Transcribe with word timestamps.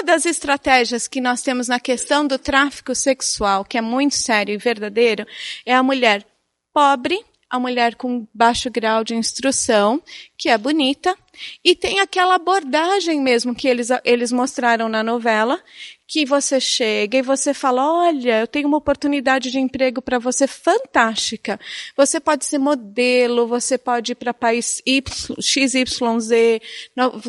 uma 0.00 0.04
das 0.04 0.24
estratégias 0.24 1.06
que 1.06 1.20
nós 1.20 1.42
temos 1.42 1.68
na 1.68 1.78
questão 1.78 2.26
do 2.26 2.38
tráfico 2.38 2.94
sexual, 2.94 3.66
que 3.66 3.76
é 3.76 3.82
muito 3.82 4.14
sério 4.14 4.54
e 4.54 4.56
verdadeiro, 4.56 5.26
é 5.66 5.74
a 5.74 5.82
mulher 5.82 6.26
pobre, 6.72 7.22
a 7.50 7.60
mulher 7.60 7.96
com 7.96 8.26
baixo 8.32 8.70
grau 8.70 9.04
de 9.04 9.14
instrução, 9.14 10.02
que 10.38 10.48
é 10.48 10.56
bonita, 10.56 11.14
e 11.62 11.74
tem 11.74 12.00
aquela 12.00 12.36
abordagem 12.36 13.20
mesmo 13.20 13.54
que 13.54 13.68
eles, 13.68 13.88
eles 14.02 14.32
mostraram 14.32 14.88
na 14.88 15.02
novela, 15.02 15.62
que 16.10 16.26
você 16.26 16.58
chega 16.58 17.18
e 17.18 17.22
você 17.22 17.54
fala, 17.54 17.88
olha, 17.88 18.40
eu 18.40 18.46
tenho 18.48 18.66
uma 18.66 18.78
oportunidade 18.78 19.48
de 19.48 19.60
emprego 19.60 20.02
para 20.02 20.18
você 20.18 20.44
fantástica. 20.48 21.58
Você 21.96 22.18
pode 22.18 22.44
ser 22.44 22.58
modelo, 22.58 23.46
você 23.46 23.78
pode 23.78 24.10
ir 24.10 24.14
para 24.16 24.34
país 24.34 24.82
y, 24.84 25.04
XYZ, 25.40 26.30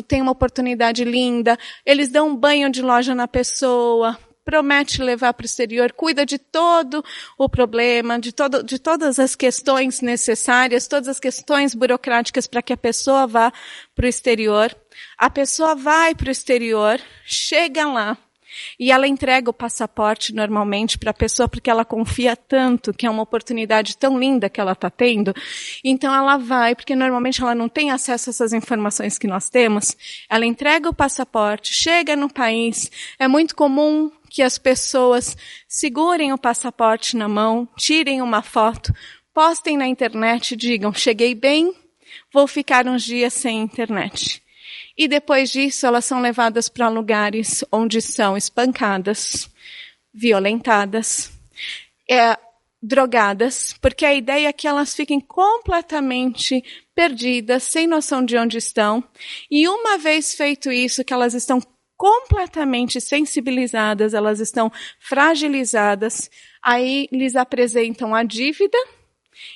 tem 0.08 0.20
uma 0.20 0.32
oportunidade 0.32 1.04
linda. 1.04 1.56
Eles 1.86 2.08
dão 2.08 2.30
um 2.30 2.36
banho 2.36 2.68
de 2.68 2.82
loja 2.82 3.14
na 3.14 3.28
pessoa, 3.28 4.18
promete 4.44 5.00
levar 5.00 5.32
para 5.32 5.44
o 5.44 5.46
exterior, 5.46 5.92
cuida 5.92 6.26
de 6.26 6.36
todo 6.36 7.04
o 7.38 7.48
problema, 7.48 8.18
de, 8.18 8.32
todo, 8.32 8.64
de 8.64 8.80
todas 8.80 9.20
as 9.20 9.36
questões 9.36 10.00
necessárias, 10.00 10.88
todas 10.88 11.06
as 11.06 11.20
questões 11.20 11.72
burocráticas 11.72 12.48
para 12.48 12.60
que 12.60 12.72
a 12.72 12.76
pessoa 12.76 13.28
vá 13.28 13.52
para 13.94 14.06
o 14.06 14.08
exterior. 14.08 14.76
A 15.16 15.30
pessoa 15.30 15.76
vai 15.76 16.16
para 16.16 16.26
o 16.26 16.32
exterior, 16.32 17.00
chega 17.24 17.86
lá, 17.86 18.18
e 18.78 18.90
ela 18.90 19.06
entrega 19.06 19.50
o 19.50 19.54
passaporte 19.54 20.34
normalmente 20.34 20.98
para 20.98 21.10
a 21.10 21.14
pessoa 21.14 21.48
porque 21.48 21.70
ela 21.70 21.84
confia 21.84 22.36
tanto 22.36 22.92
que 22.92 23.06
é 23.06 23.10
uma 23.10 23.22
oportunidade 23.22 23.96
tão 23.96 24.18
linda 24.18 24.48
que 24.48 24.60
ela 24.60 24.72
está 24.72 24.90
tendo. 24.90 25.34
Então 25.84 26.14
ela 26.14 26.36
vai, 26.36 26.74
porque 26.74 26.94
normalmente 26.94 27.40
ela 27.40 27.54
não 27.54 27.68
tem 27.68 27.90
acesso 27.90 28.28
a 28.28 28.32
essas 28.32 28.52
informações 28.52 29.18
que 29.18 29.26
nós 29.26 29.48
temos. 29.48 29.96
Ela 30.28 30.46
entrega 30.46 30.88
o 30.88 30.94
passaporte, 30.94 31.72
chega 31.72 32.16
no 32.16 32.32
país. 32.32 32.90
É 33.18 33.28
muito 33.28 33.54
comum 33.54 34.10
que 34.28 34.42
as 34.42 34.56
pessoas 34.56 35.36
segurem 35.68 36.32
o 36.32 36.38
passaporte 36.38 37.16
na 37.16 37.28
mão, 37.28 37.68
tirem 37.76 38.22
uma 38.22 38.42
foto, 38.42 38.94
postem 39.34 39.76
na 39.76 39.86
internet 39.86 40.52
e 40.52 40.56
digam: 40.56 40.92
cheguei 40.92 41.34
bem, 41.34 41.74
vou 42.32 42.46
ficar 42.46 42.86
uns 42.86 43.02
dias 43.02 43.34
sem 43.34 43.60
internet. 43.60 44.42
E 44.96 45.08
depois 45.08 45.50
disso, 45.50 45.86
elas 45.86 46.04
são 46.04 46.20
levadas 46.20 46.68
para 46.68 46.88
lugares 46.88 47.64
onde 47.72 48.00
são 48.00 48.36
espancadas, 48.36 49.50
violentadas, 50.12 51.30
é, 52.10 52.36
drogadas, 52.82 53.74
porque 53.80 54.04
a 54.04 54.12
ideia 54.12 54.48
é 54.48 54.52
que 54.52 54.66
elas 54.66 54.94
fiquem 54.94 55.20
completamente 55.20 56.62
perdidas, 56.94 57.62
sem 57.62 57.86
noção 57.86 58.24
de 58.24 58.36
onde 58.36 58.58
estão. 58.58 59.02
E 59.50 59.68
uma 59.68 59.96
vez 59.96 60.34
feito 60.34 60.70
isso, 60.70 61.04
que 61.04 61.14
elas 61.14 61.32
estão 61.32 61.60
completamente 61.96 63.00
sensibilizadas, 63.00 64.12
elas 64.12 64.40
estão 64.40 64.72
fragilizadas, 64.98 66.28
aí 66.60 67.06
lhes 67.12 67.36
apresentam 67.36 68.12
a 68.12 68.24
dívida 68.24 68.76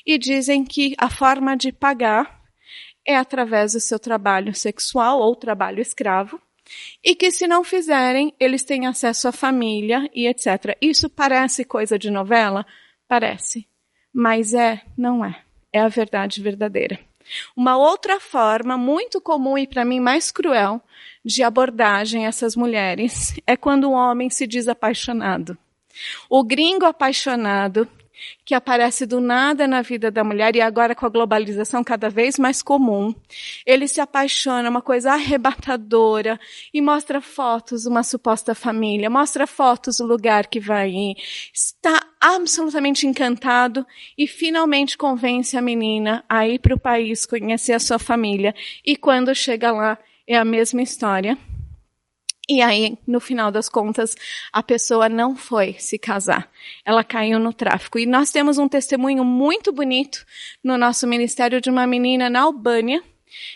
e 0.07 0.17
dizem 0.17 0.65
que 0.65 0.95
a 0.97 1.11
forma 1.11 1.57
de 1.57 1.73
pagar 1.73 2.36
é 3.07 3.17
através 3.17 3.73
do 3.73 3.81
seu 3.81 3.99
trabalho 3.99 4.55
sexual 4.55 5.21
ou 5.21 5.37
trabalho 5.37 5.81
escravo, 5.81 6.41
e 7.03 7.15
que 7.15 7.31
se 7.31 7.47
não 7.47 7.63
fizerem, 7.63 8.35
eles 8.41 8.65
têm 8.65 8.87
acesso 8.87 9.29
à 9.29 9.33
família 9.33 10.11
e 10.13 10.27
etc. 10.27 10.77
Isso 10.81 11.09
parece 11.09 11.65
coisa 11.65 11.99
de 11.99 12.11
novela? 12.11 12.67
Parece. 13.07 13.67
Mas 14.13 14.53
é, 14.53 14.83
não 14.97 15.25
é. 15.25 15.41
É 15.73 15.81
a 15.81 15.89
verdade 15.89 16.43
verdadeira. 16.43 16.99
Uma 17.57 17.77
outra 17.77 18.21
forma 18.21 18.77
muito 18.77 19.21
comum 19.21 19.59
e 19.59 19.67
para 19.67 19.85
mim 19.85 20.01
mais 20.01 20.31
cruel 20.31 20.81
de 21.25 21.43
abordagem 21.43 22.27
essas 22.27 22.55
mulheres 22.55 23.35
é 23.47 23.57
quando 23.57 23.91
um 23.91 23.95
homem 23.95 24.31
se 24.31 24.47
diz 24.47 24.69
apaixonado. 24.69 25.57
O 26.29 26.45
gringo 26.45 26.85
apaixonado 26.85 27.89
que 28.45 28.55
aparece 28.55 29.07
do 29.07 29.21
nada 29.21 29.67
na 29.67 29.83
vida 29.83 30.11
da 30.11 30.23
mulher 30.23 30.57
e 30.57 30.61
agora 30.61 30.95
com 30.95 31.07
a 31.07 31.09
globalização 31.09 31.83
cada 31.83 32.09
vez 32.09 32.39
mais 32.39 32.63
comum. 32.63 33.15
Ele 33.65 33.87
se 33.89 34.01
apaixona, 34.01 34.71
uma 34.71 34.83
coisa 34.83 35.13
arrebatadora, 35.13 36.39
e 36.73 36.81
mostra 36.81 37.21
fotos, 37.21 37.87
uma 37.87 38.03
suposta 38.03 38.55
família, 38.55 39.11
mostra 39.11 39.47
fotos 39.47 39.99
do 39.99 40.07
lugar 40.07 40.47
que 40.47 40.61
vai 40.61 40.91
ir. 40.91 41.17
Está 41.53 42.01
absolutamente 42.21 43.07
encantado 43.07 43.87
e 44.17 44.27
finalmente 44.27 44.97
convence 44.97 45.57
a 45.57 45.63
menina 45.63 46.25
a 46.29 46.47
ir 46.47 46.59
para 46.59 46.75
o 46.75 46.81
país 46.81 47.27
conhecer 47.27 47.73
a 47.73 47.81
sua 47.81 47.99
família. 47.99 48.55
E 48.85 48.97
quando 48.97 49.35
chega 49.35 49.73
lá, 49.73 49.99
é 50.27 50.37
a 50.37 50.45
mesma 50.45 50.83
história. 50.83 51.39
E 52.49 52.63
aí, 52.63 52.97
no 53.05 53.19
final 53.19 53.51
das 53.51 53.69
contas, 53.69 54.15
a 54.53 54.63
pessoa 54.63 55.09
não 55.09 55.35
foi 55.35 55.75
se 55.81 55.99
casar. 55.99 56.49
Ela 56.85 57.03
caiu 57.03 57.41
no 57.41 57.53
tráfico. 57.53 57.99
E 57.99 58.07
nós 58.07 58.31
temos 58.31 58.57
um 58.57 58.69
testemunho 58.69 59.25
muito 59.25 59.73
bonito 59.73 60.25
no 60.63 60.79
nosso 60.79 61.09
ministério 61.09 61.61
de 61.61 61.69
uma 61.69 61.89
menina 61.89 62.31
na 62.31 62.43
Albânia, 62.43 63.03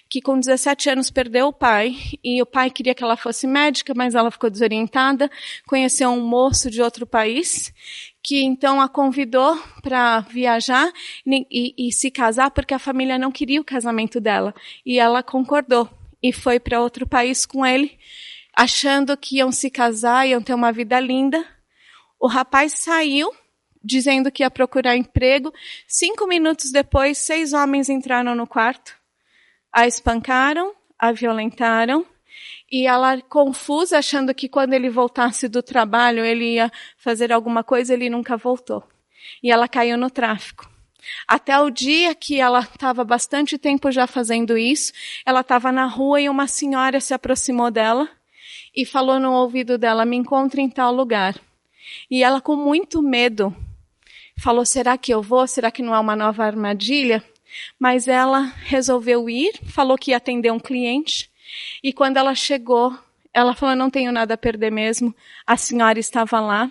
que 0.08 0.20
com 0.20 0.38
17 0.38 0.90
anos 0.90 1.08
perdeu 1.08 1.46
o 1.46 1.52
pai, 1.52 1.96
e 2.22 2.42
o 2.42 2.46
pai 2.46 2.68
queria 2.68 2.94
que 2.94 3.04
ela 3.04 3.16
fosse 3.16 3.46
médica, 3.46 3.94
mas 3.96 4.16
ela 4.16 4.30
ficou 4.30 4.50
desorientada, 4.50 5.30
conheceu 5.66 6.10
um 6.10 6.20
moço 6.20 6.68
de 6.68 6.82
outro 6.82 7.06
país, 7.06 7.72
que 8.22 8.42
então 8.42 8.80
a 8.80 8.88
convidou 8.88 9.56
para 9.82 10.20
viajar 10.20 10.92
e, 11.24 11.74
e, 11.78 11.92
se 11.92 12.10
casar, 12.10 12.50
porque 12.50 12.74
a 12.74 12.78
família 12.78 13.18
não 13.18 13.30
queria 13.30 13.60
o 13.60 13.64
casamento 13.64 14.20
dela. 14.20 14.54
E 14.84 14.98
ela 14.98 15.22
concordou, 15.22 15.88
e 16.22 16.32
foi 16.32 16.58
para 16.58 16.80
outro 16.80 17.06
país 17.06 17.46
com 17.46 17.64
ele, 17.64 17.96
achando 18.60 19.16
que 19.16 19.36
iam 19.36 19.50
se 19.50 19.70
casar, 19.70 20.28
iam 20.28 20.42
ter 20.42 20.52
uma 20.52 20.70
vida 20.70 21.00
linda. 21.00 21.42
O 22.18 22.26
rapaz 22.26 22.74
saiu, 22.74 23.32
dizendo 23.82 24.30
que 24.30 24.42
ia 24.42 24.50
procurar 24.50 24.94
emprego. 24.98 25.50
Cinco 25.88 26.26
minutos 26.26 26.70
depois, 26.70 27.16
seis 27.16 27.54
homens 27.54 27.88
entraram 27.88 28.34
no 28.34 28.46
quarto, 28.46 28.94
a 29.72 29.86
espancaram, 29.86 30.74
a 30.98 31.10
violentaram, 31.10 32.04
e 32.70 32.86
ela, 32.86 33.18
confusa, 33.22 33.96
achando 33.96 34.34
que 34.34 34.46
quando 34.46 34.74
ele 34.74 34.90
voltasse 34.90 35.48
do 35.48 35.62
trabalho, 35.62 36.22
ele 36.22 36.56
ia 36.56 36.70
fazer 36.98 37.32
alguma 37.32 37.64
coisa, 37.64 37.94
ele 37.94 38.10
nunca 38.10 38.36
voltou. 38.36 38.86
E 39.42 39.50
ela 39.50 39.68
caiu 39.68 39.96
no 39.96 40.10
tráfico. 40.10 40.70
Até 41.26 41.58
o 41.58 41.70
dia 41.70 42.14
que 42.14 42.38
ela 42.38 42.60
estava 42.60 43.04
bastante 43.04 43.56
tempo 43.56 43.90
já 43.90 44.06
fazendo 44.06 44.58
isso, 44.58 44.92
ela 45.24 45.40
estava 45.40 45.72
na 45.72 45.86
rua 45.86 46.20
e 46.20 46.28
uma 46.28 46.46
senhora 46.46 47.00
se 47.00 47.14
aproximou 47.14 47.70
dela 47.70 48.19
e 48.74 48.84
falou 48.84 49.18
no 49.18 49.32
ouvido 49.32 49.76
dela: 49.78 50.04
Me 50.04 50.16
encontre 50.16 50.60
em 50.60 50.68
tal 50.68 50.92
lugar. 50.94 51.38
E 52.10 52.22
ela, 52.22 52.40
com 52.40 52.56
muito 52.56 53.02
medo, 53.02 53.54
falou: 54.38 54.64
Será 54.64 54.96
que 54.96 55.12
eu 55.12 55.22
vou? 55.22 55.46
Será 55.46 55.70
que 55.70 55.82
não 55.82 55.94
é 55.94 55.98
uma 55.98 56.16
nova 56.16 56.44
armadilha? 56.44 57.22
Mas 57.78 58.06
ela 58.06 58.52
resolveu 58.64 59.28
ir, 59.28 59.58
falou 59.64 59.98
que 59.98 60.12
ia 60.12 60.16
atender 60.16 60.52
um 60.52 60.60
cliente. 60.60 61.30
E 61.82 61.92
quando 61.92 62.16
ela 62.16 62.34
chegou, 62.34 62.96
ela 63.32 63.54
falou: 63.54 63.74
Não 63.74 63.90
tenho 63.90 64.12
nada 64.12 64.34
a 64.34 64.38
perder 64.38 64.70
mesmo. 64.70 65.14
A 65.46 65.56
senhora 65.56 65.98
estava 65.98 66.40
lá. 66.40 66.70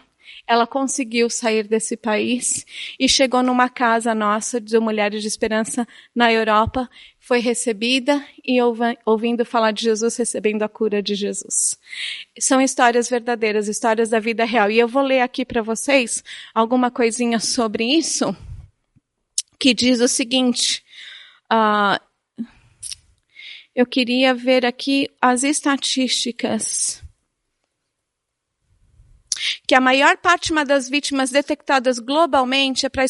Ela 0.49 0.65
conseguiu 0.65 1.29
sair 1.29 1.67
desse 1.67 1.95
país 1.95 2.65
e 2.99 3.07
chegou 3.07 3.43
numa 3.43 3.69
casa 3.69 4.15
nossa 4.15 4.59
de 4.59 4.79
Mulheres 4.79 5.21
de 5.21 5.27
Esperança 5.27 5.87
na 6.15 6.33
Europa 6.33 6.89
foi 7.19 7.39
recebida 7.39 8.25
e 8.43 8.57
ouvindo 9.05 9.45
falar 9.45 9.69
de 9.71 9.83
Jesus, 9.83 10.17
recebendo 10.17 10.63
a 10.63 10.67
cura 10.67 11.03
de 11.03 11.13
Jesus. 11.13 11.77
São 12.39 12.59
histórias 12.59 13.07
verdadeiras, 13.07 13.67
histórias 13.67 14.09
da 14.09 14.19
vida 14.19 14.43
real. 14.43 14.71
E 14.71 14.79
eu 14.79 14.87
vou 14.87 15.03
ler 15.03 15.21
aqui 15.21 15.45
para 15.45 15.61
vocês 15.61 16.23
alguma 16.51 16.89
coisinha 16.89 17.39
sobre 17.39 17.83
isso, 17.83 18.35
que 19.59 19.75
diz 19.75 19.99
o 19.99 20.07
seguinte. 20.07 20.83
Uh, 21.53 22.01
eu 23.75 23.85
queria 23.85 24.33
ver 24.33 24.65
aqui 24.65 25.07
as 25.21 25.43
estatísticas 25.43 27.03
que 29.69 29.75
a 29.75 29.79
maior 29.79 30.17
parte 30.17 30.51
das 30.65 30.89
vítimas 30.89 31.29
detectadas 31.29 31.99
globalmente 31.99 32.87
é 32.87 32.89
para 32.89 33.05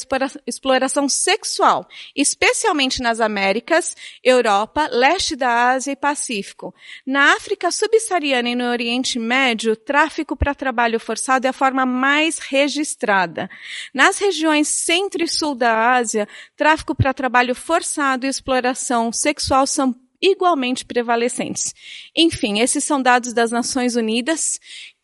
exploração 0.46 1.08
sexual, 1.08 1.88
especialmente 2.14 3.02
nas 3.02 3.22
Américas, 3.22 3.96
Europa, 4.22 4.90
leste 4.92 5.38
da 5.38 5.70
Ásia 5.70 5.94
e 5.94 5.96
Pacífico. 5.96 6.76
Na 7.08 7.34
África 7.38 7.72
subsaariana 7.72 8.50
e 8.50 8.56
no 8.56 8.66
Oriente 8.66 9.18
Médio, 9.18 9.74
tráfico 9.74 10.36
para 10.36 10.54
trabalho 10.54 11.00
forçado 11.00 11.48
é 11.48 11.50
a 11.50 11.54
forma 11.54 11.86
mais 11.86 12.40
registrada. 12.40 13.50
Nas 13.94 14.20
regiões 14.20 14.68
centro 14.68 15.24
e 15.24 15.30
sul 15.30 15.56
da 15.56 15.94
Ásia, 15.94 16.28
tráfico 16.58 16.94
para 16.94 17.14
trabalho 17.14 17.56
forçado 17.56 18.26
e 18.26 18.30
exploração 18.30 19.14
sexual 19.14 19.66
são 19.66 19.96
igualmente 20.22 20.84
prevalecentes. 20.84 21.74
Enfim, 22.14 22.60
esses 22.60 22.84
são 22.84 23.02
dados 23.02 23.32
das 23.32 23.50
Nações 23.50 23.96
Unidas 23.96 24.60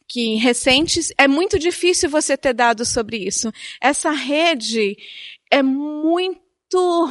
que 0.07 0.36
recentes, 0.36 1.12
é 1.18 1.28
muito 1.28 1.57
difícil 1.57 2.10
você 2.10 2.38
ter 2.38 2.54
dados 2.54 2.90
sobre 2.90 3.18
isso. 3.18 3.52
Essa 3.81 4.12
rede 4.12 4.98
é 5.52 5.63
muito 5.63 7.10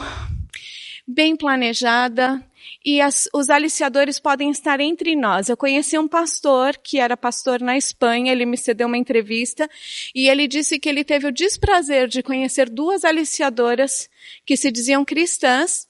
bem 1.07 1.37
planejada 1.37 2.45
e 2.85 3.01
as, 3.01 3.29
os 3.33 3.51
aliciadores 3.51 4.19
podem 4.19 4.51
estar 4.51 4.81
entre 4.81 5.17
nós. 5.17 5.49
Eu 5.49 5.57
conheci 5.57 5.99
um 5.99 6.09
pastor 6.09 6.77
que 6.77 6.99
era 6.99 7.17
pastor 7.17 7.61
na 7.61 7.77
Espanha, 7.77 8.33
ele 8.33 8.47
me 8.47 8.57
cedeu 8.57 8.87
uma 8.87 8.99
entrevista 8.99 9.69
e 10.15 10.29
ele 10.29 10.47
disse 10.47 10.79
que 10.79 10.89
ele 10.89 11.05
teve 11.05 11.27
o 11.27 11.33
desprazer 11.33 12.09
de 12.09 12.23
conhecer 12.23 12.69
duas 12.69 13.05
aliciadoras 13.05 14.09
que 14.45 14.57
se 14.57 14.71
diziam 14.71 15.05
cristãs 15.05 15.87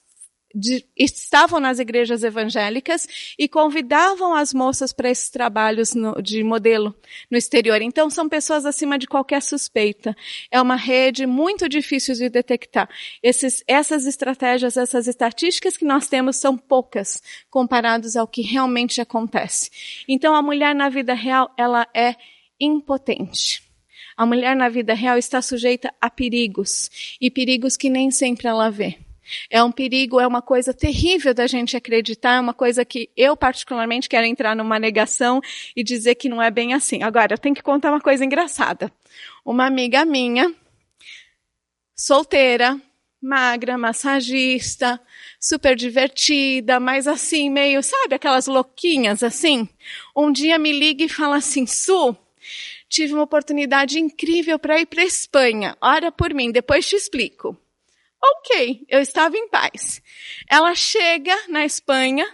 de, 0.55 0.85
estavam 0.95 1.59
nas 1.59 1.79
igrejas 1.79 2.23
evangélicas 2.23 3.35
e 3.37 3.45
convidavam 3.45 4.33
as 4.33 4.53
moças 4.53 4.93
para 4.93 5.09
esses 5.09 5.29
trabalhos 5.29 5.93
no, 5.93 6.21
de 6.21 6.41
modelo 6.43 6.95
no 7.29 7.37
exterior. 7.37 7.81
Então, 7.81 8.09
são 8.09 8.29
pessoas 8.29 8.65
acima 8.65 8.97
de 8.97 9.05
qualquer 9.05 9.41
suspeita. 9.41 10.15
É 10.49 10.61
uma 10.61 10.77
rede 10.77 11.27
muito 11.27 11.67
difícil 11.67 12.15
de 12.15 12.29
detectar. 12.29 12.89
Esses, 13.21 13.63
essas 13.67 14.05
estratégias, 14.05 14.77
essas 14.77 15.07
estatísticas 15.07 15.75
que 15.75 15.83
nós 15.83 16.07
temos 16.07 16.37
são 16.37 16.57
poucas 16.57 17.21
comparados 17.49 18.15
ao 18.15 18.25
que 18.25 18.41
realmente 18.41 19.01
acontece. 19.01 19.69
Então, 20.07 20.33
a 20.33 20.41
mulher 20.41 20.73
na 20.73 20.87
vida 20.87 21.13
real, 21.13 21.53
ela 21.57 21.85
é 21.93 22.15
impotente. 22.57 23.61
A 24.15 24.25
mulher 24.25 24.55
na 24.55 24.69
vida 24.69 24.93
real 24.93 25.17
está 25.17 25.41
sujeita 25.41 25.93
a 25.99 26.09
perigos 26.09 27.17
e 27.19 27.29
perigos 27.29 27.75
que 27.75 27.89
nem 27.89 28.09
sempre 28.09 28.47
ela 28.47 28.69
vê. 28.69 29.04
É 29.49 29.63
um 29.63 29.71
perigo, 29.71 30.19
é 30.19 30.27
uma 30.27 30.41
coisa 30.41 30.73
terrível 30.73 31.33
da 31.33 31.47
gente 31.47 31.75
acreditar, 31.75 32.35
é 32.35 32.39
uma 32.39 32.53
coisa 32.53 32.85
que 32.85 33.09
eu 33.15 33.35
particularmente 33.35 34.09
quero 34.09 34.25
entrar 34.25 34.55
numa 34.55 34.79
negação 34.79 35.41
e 35.75 35.83
dizer 35.83 36.15
que 36.15 36.29
não 36.29 36.41
é 36.41 36.51
bem 36.51 36.73
assim. 36.73 37.03
Agora, 37.03 37.33
eu 37.33 37.37
tenho 37.37 37.55
que 37.55 37.63
contar 37.63 37.91
uma 37.91 38.01
coisa 38.01 38.23
engraçada. 38.23 38.91
Uma 39.43 39.65
amiga 39.65 40.05
minha, 40.05 40.53
solteira, 41.95 42.79
magra, 43.21 43.77
massagista, 43.77 44.99
super 45.39 45.75
divertida, 45.75 46.79
mas 46.79 47.07
assim, 47.07 47.49
meio, 47.49 47.81
sabe, 47.81 48.15
aquelas 48.15 48.45
louquinhas 48.45 49.23
assim? 49.23 49.67
Um 50.15 50.31
dia 50.31 50.59
me 50.59 50.71
liga 50.71 51.03
e 51.03 51.09
fala 51.09 51.37
assim, 51.37 51.65
Su, 51.65 52.15
tive 52.87 53.13
uma 53.13 53.23
oportunidade 53.23 53.99
incrível 53.99 54.59
para 54.59 54.79
ir 54.79 54.85
para 54.85 55.03
Espanha. 55.03 55.75
Ora 55.81 56.11
por 56.11 56.33
mim, 56.33 56.51
depois 56.51 56.87
te 56.87 56.95
explico. 56.95 57.57
Ok, 58.23 58.85
eu 58.89 58.99
estava 58.99 59.37
em 59.37 59.47
paz. 59.49 60.01
Ela 60.49 60.73
chega 60.73 61.35
na 61.47 61.65
Espanha, 61.65 62.25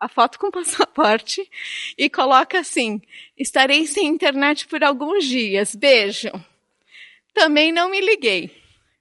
a 0.00 0.08
foto 0.08 0.38
com 0.38 0.50
passaporte, 0.52 1.48
e 1.96 2.08
coloca 2.10 2.58
assim: 2.58 3.00
estarei 3.36 3.86
sem 3.86 4.06
internet 4.06 4.66
por 4.66 4.82
alguns 4.82 5.24
dias. 5.24 5.74
Beijo. 5.74 6.30
Também 7.32 7.70
não 7.70 7.90
me 7.90 8.00
liguei. 8.00 8.50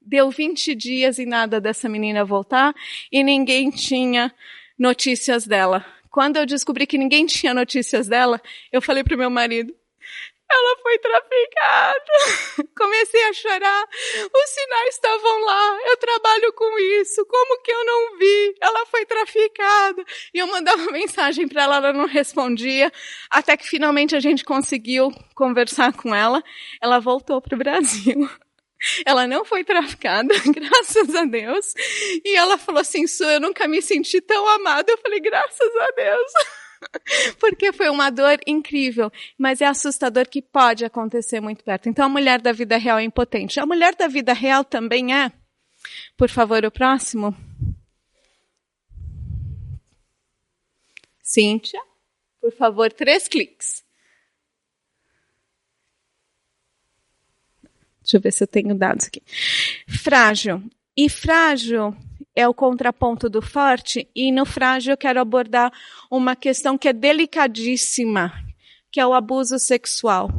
Deu 0.01 0.29
20 0.29 0.75
dias 0.75 1.17
e 1.17 1.25
nada 1.25 1.59
dessa 1.59 1.89
menina 1.89 2.23
voltar, 2.23 2.75
e 3.11 3.23
ninguém 3.23 3.71
tinha 3.71 4.33
notícias 4.77 5.47
dela. 5.47 5.85
Quando 6.11 6.37
eu 6.37 6.45
descobri 6.45 6.85
que 6.85 6.97
ninguém 6.97 7.25
tinha 7.25 7.53
notícias 7.53 8.07
dela, 8.07 8.41
eu 8.71 8.81
falei 8.81 9.03
pro 9.03 9.17
meu 9.17 9.29
marido: 9.29 9.73
ela 10.55 10.77
foi 10.81 10.97
traficada. 10.99 12.69
Comecei 12.77 13.23
a 13.23 13.33
chorar. 13.33 13.87
Os 14.33 14.49
sinais 14.49 14.95
estavam 14.95 15.39
lá. 15.41 15.79
Eu 15.85 15.97
trabalho 15.97 16.53
com 16.53 16.79
isso. 17.01 17.25
Como 17.25 17.61
que 17.61 17.71
eu 17.71 17.85
não 17.85 18.17
vi? 18.17 18.55
Ela 18.61 18.85
foi 18.85 19.05
traficada. 19.05 20.03
E 20.33 20.39
eu 20.39 20.47
mandava 20.47 20.83
mensagem 20.91 21.47
para 21.47 21.63
ela, 21.63 21.77
ela 21.77 21.93
não 21.93 22.05
respondia. 22.05 22.91
Até 23.29 23.57
que 23.57 23.67
finalmente 23.67 24.15
a 24.15 24.19
gente 24.19 24.43
conseguiu 24.43 25.11
conversar 25.33 25.93
com 25.93 26.13
ela. 26.13 26.43
Ela 26.81 26.99
voltou 26.99 27.41
para 27.41 27.55
o 27.55 27.59
Brasil. 27.59 28.29
Ela 29.05 29.25
não 29.25 29.45
foi 29.45 29.63
traficada, 29.63 30.35
graças 30.53 31.15
a 31.15 31.23
Deus. 31.23 31.73
E 32.23 32.35
ela 32.35 32.57
falou 32.57 32.81
assim: 32.81 33.07
Su, 33.07 33.23
eu 33.23 33.39
nunca 33.39 33.67
me 33.67 33.81
senti 33.81 34.21
tão 34.21 34.47
amada. 34.49 34.91
Eu 34.91 34.97
falei: 34.97 35.19
graças 35.21 35.75
a 35.75 35.91
Deus. 35.95 36.31
Porque 37.39 37.71
foi 37.71 37.89
uma 37.89 38.09
dor 38.09 38.39
incrível, 38.45 39.11
mas 39.37 39.61
é 39.61 39.65
assustador 39.65 40.27
que 40.27 40.41
pode 40.41 40.85
acontecer 40.85 41.39
muito 41.39 41.63
perto. 41.63 41.89
Então 41.89 42.05
a 42.05 42.09
mulher 42.09 42.41
da 42.41 42.51
vida 42.51 42.77
real 42.77 42.99
é 42.99 43.03
impotente. 43.03 43.59
A 43.59 43.65
mulher 43.65 43.95
da 43.95 44.07
vida 44.07 44.33
real 44.33 44.63
também 44.63 45.13
é. 45.13 45.31
Por 46.17 46.29
favor, 46.29 46.63
o 46.65 46.71
próximo. 46.71 47.35
Cíntia, 51.21 51.81
por 52.39 52.51
favor, 52.51 52.91
três 52.91 53.27
cliques. 53.27 53.83
Deixa 58.01 58.17
eu 58.17 58.21
ver 58.21 58.31
se 58.31 58.43
eu 58.43 58.47
tenho 58.47 58.75
dados 58.75 59.07
aqui. 59.07 59.21
Frágil. 59.87 60.61
E 60.95 61.09
frágil 61.09 61.95
é 62.35 62.47
o 62.47 62.53
contraponto 62.53 63.29
do 63.29 63.41
forte, 63.41 64.07
e 64.15 64.31
no 64.31 64.45
frágil 64.45 64.93
eu 64.93 64.97
quero 64.97 65.19
abordar 65.19 65.71
uma 66.11 66.35
questão 66.35 66.77
que 66.77 66.89
é 66.89 66.93
delicadíssima, 66.93 68.33
que 68.91 68.99
é 68.99 69.07
o 69.07 69.13
abuso 69.13 69.57
sexual. 69.57 70.29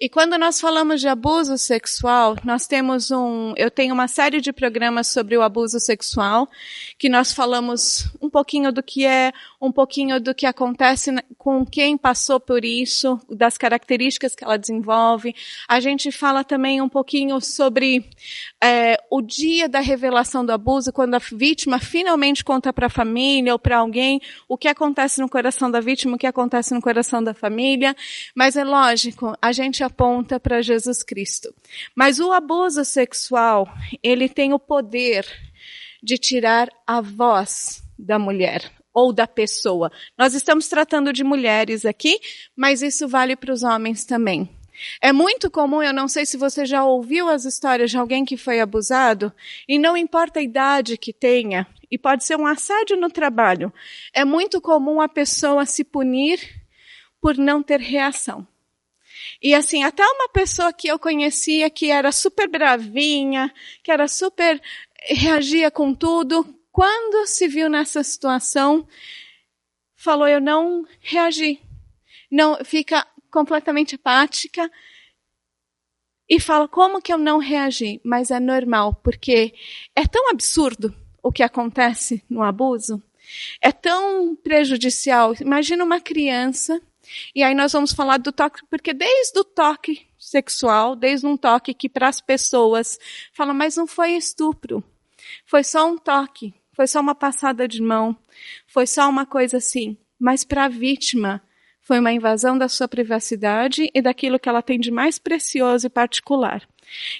E 0.00 0.08
quando 0.08 0.36
nós 0.36 0.60
falamos 0.60 1.00
de 1.00 1.08
abuso 1.08 1.56
sexual, 1.56 2.36
nós 2.44 2.66
temos 2.66 3.10
um, 3.10 3.54
eu 3.56 3.70
tenho 3.70 3.94
uma 3.94 4.08
série 4.08 4.40
de 4.40 4.52
programas 4.52 5.06
sobre 5.08 5.36
o 5.36 5.42
abuso 5.42 5.78
sexual, 5.78 6.48
que 6.98 7.08
nós 7.08 7.32
falamos 7.32 8.08
um 8.20 8.28
pouquinho 8.28 8.72
do 8.72 8.82
que 8.82 9.06
é, 9.06 9.32
um 9.62 9.70
pouquinho 9.70 10.20
do 10.20 10.34
que 10.34 10.44
acontece 10.44 11.12
com 11.38 11.64
quem 11.64 11.96
passou 11.96 12.40
por 12.40 12.64
isso, 12.64 13.20
das 13.30 13.56
características 13.56 14.34
que 14.34 14.42
ela 14.42 14.56
desenvolve. 14.56 15.36
A 15.68 15.78
gente 15.78 16.10
fala 16.10 16.42
também 16.42 16.82
um 16.82 16.88
pouquinho 16.88 17.40
sobre 17.40 18.10
é, 18.60 18.96
o 19.08 19.22
dia 19.22 19.68
da 19.68 19.78
revelação 19.78 20.44
do 20.44 20.50
abuso, 20.50 20.92
quando 20.92 21.14
a 21.14 21.18
vítima 21.18 21.78
finalmente 21.78 22.42
conta 22.42 22.72
para 22.72 22.88
a 22.88 22.90
família 22.90 23.52
ou 23.52 23.58
para 23.58 23.78
alguém 23.78 24.20
o 24.48 24.58
que 24.58 24.66
acontece 24.66 25.20
no 25.20 25.28
coração 25.28 25.70
da 25.70 25.78
vítima, 25.78 26.16
o 26.16 26.18
que 26.18 26.26
acontece 26.26 26.74
no 26.74 26.82
coração 26.82 27.22
da 27.22 27.32
família. 27.32 27.94
Mas 28.34 28.56
é 28.56 28.64
lógico, 28.64 29.32
a 29.40 29.52
gente 29.52 29.84
aponta 29.84 30.40
para 30.40 30.60
Jesus 30.60 31.04
Cristo. 31.04 31.54
Mas 31.94 32.18
o 32.18 32.32
abuso 32.32 32.84
sexual, 32.84 33.72
ele 34.02 34.28
tem 34.28 34.52
o 34.52 34.58
poder 34.58 35.24
de 36.02 36.18
tirar 36.18 36.68
a 36.84 37.00
voz 37.00 37.80
da 37.96 38.18
mulher 38.18 38.81
ou 38.92 39.12
da 39.12 39.26
pessoa. 39.26 39.90
Nós 40.16 40.34
estamos 40.34 40.68
tratando 40.68 41.12
de 41.12 41.24
mulheres 41.24 41.84
aqui, 41.84 42.18
mas 42.56 42.82
isso 42.82 43.08
vale 43.08 43.36
para 43.36 43.52
os 43.52 43.62
homens 43.62 44.04
também. 44.04 44.48
É 45.00 45.12
muito 45.12 45.50
comum, 45.50 45.82
eu 45.82 45.92
não 45.92 46.08
sei 46.08 46.26
se 46.26 46.36
você 46.36 46.64
já 46.64 46.84
ouviu 46.84 47.28
as 47.28 47.44
histórias 47.44 47.90
de 47.90 47.98
alguém 47.98 48.24
que 48.24 48.36
foi 48.36 48.60
abusado, 48.60 49.32
e 49.68 49.78
não 49.78 49.96
importa 49.96 50.40
a 50.40 50.42
idade 50.42 50.96
que 50.96 51.12
tenha, 51.12 51.66
e 51.90 51.98
pode 51.98 52.24
ser 52.24 52.36
um 52.36 52.46
assédio 52.46 52.96
no 52.96 53.10
trabalho, 53.10 53.72
é 54.12 54.24
muito 54.24 54.60
comum 54.60 55.00
a 55.00 55.08
pessoa 55.08 55.66
se 55.66 55.84
punir 55.84 56.40
por 57.20 57.36
não 57.36 57.62
ter 57.62 57.80
reação. 57.80 58.46
E 59.40 59.54
assim, 59.54 59.84
até 59.84 60.04
uma 60.04 60.28
pessoa 60.28 60.72
que 60.72 60.88
eu 60.88 60.98
conhecia 60.98 61.70
que 61.70 61.90
era 61.90 62.10
super 62.10 62.48
bravinha, 62.48 63.52
que 63.82 63.90
era 63.90 64.08
super 64.08 64.60
reagia 65.04 65.70
com 65.70 65.94
tudo, 65.94 66.46
quando 66.72 67.26
se 67.26 67.46
viu 67.46 67.68
nessa 67.68 68.02
situação, 68.02 68.88
falou 69.94 70.26
eu 70.26 70.40
não 70.40 70.84
reagi. 71.00 71.60
Não 72.30 72.64
fica 72.64 73.06
completamente 73.30 73.94
apática 73.94 74.70
e 76.28 76.40
fala 76.40 76.66
como 76.66 77.02
que 77.02 77.12
eu 77.12 77.18
não 77.18 77.38
reagi, 77.38 78.00
mas 78.02 78.30
é 78.30 78.40
normal, 78.40 78.94
porque 79.04 79.54
é 79.94 80.06
tão 80.06 80.30
absurdo 80.30 80.94
o 81.22 81.30
que 81.30 81.42
acontece 81.42 82.24
no 82.28 82.42
abuso, 82.42 83.02
é 83.60 83.70
tão 83.70 84.34
prejudicial. 84.34 85.34
Imagina 85.40 85.84
uma 85.84 86.00
criança 86.00 86.80
e 87.34 87.42
aí 87.42 87.54
nós 87.54 87.72
vamos 87.72 87.92
falar 87.92 88.16
do 88.16 88.32
toque, 88.32 88.64
porque 88.70 88.94
desde 88.94 89.38
o 89.38 89.44
toque 89.44 90.06
sexual, 90.18 90.96
desde 90.96 91.26
um 91.26 91.36
toque 91.36 91.74
que 91.74 91.88
para 91.88 92.08
as 92.08 92.20
pessoas 92.20 92.98
fala, 93.32 93.52
mas 93.52 93.76
não 93.76 93.86
foi 93.86 94.12
estupro. 94.12 94.82
Foi 95.44 95.62
só 95.62 95.86
um 95.86 95.98
toque, 95.98 96.54
foi 96.72 96.86
só 96.86 97.00
uma 97.00 97.14
passada 97.14 97.68
de 97.68 97.82
mão, 97.82 98.16
foi 98.66 98.86
só 98.86 99.08
uma 99.08 99.26
coisa 99.26 99.58
assim. 99.58 99.96
Mas 100.18 100.44
para 100.44 100.64
a 100.64 100.68
vítima, 100.68 101.42
foi 101.80 101.98
uma 101.98 102.12
invasão 102.12 102.56
da 102.56 102.68
sua 102.68 102.86
privacidade 102.86 103.90
e 103.92 104.00
daquilo 104.00 104.38
que 104.38 104.48
ela 104.48 104.62
tem 104.62 104.78
de 104.78 104.90
mais 104.90 105.18
precioso 105.18 105.86
e 105.86 105.90
particular. 105.90 106.66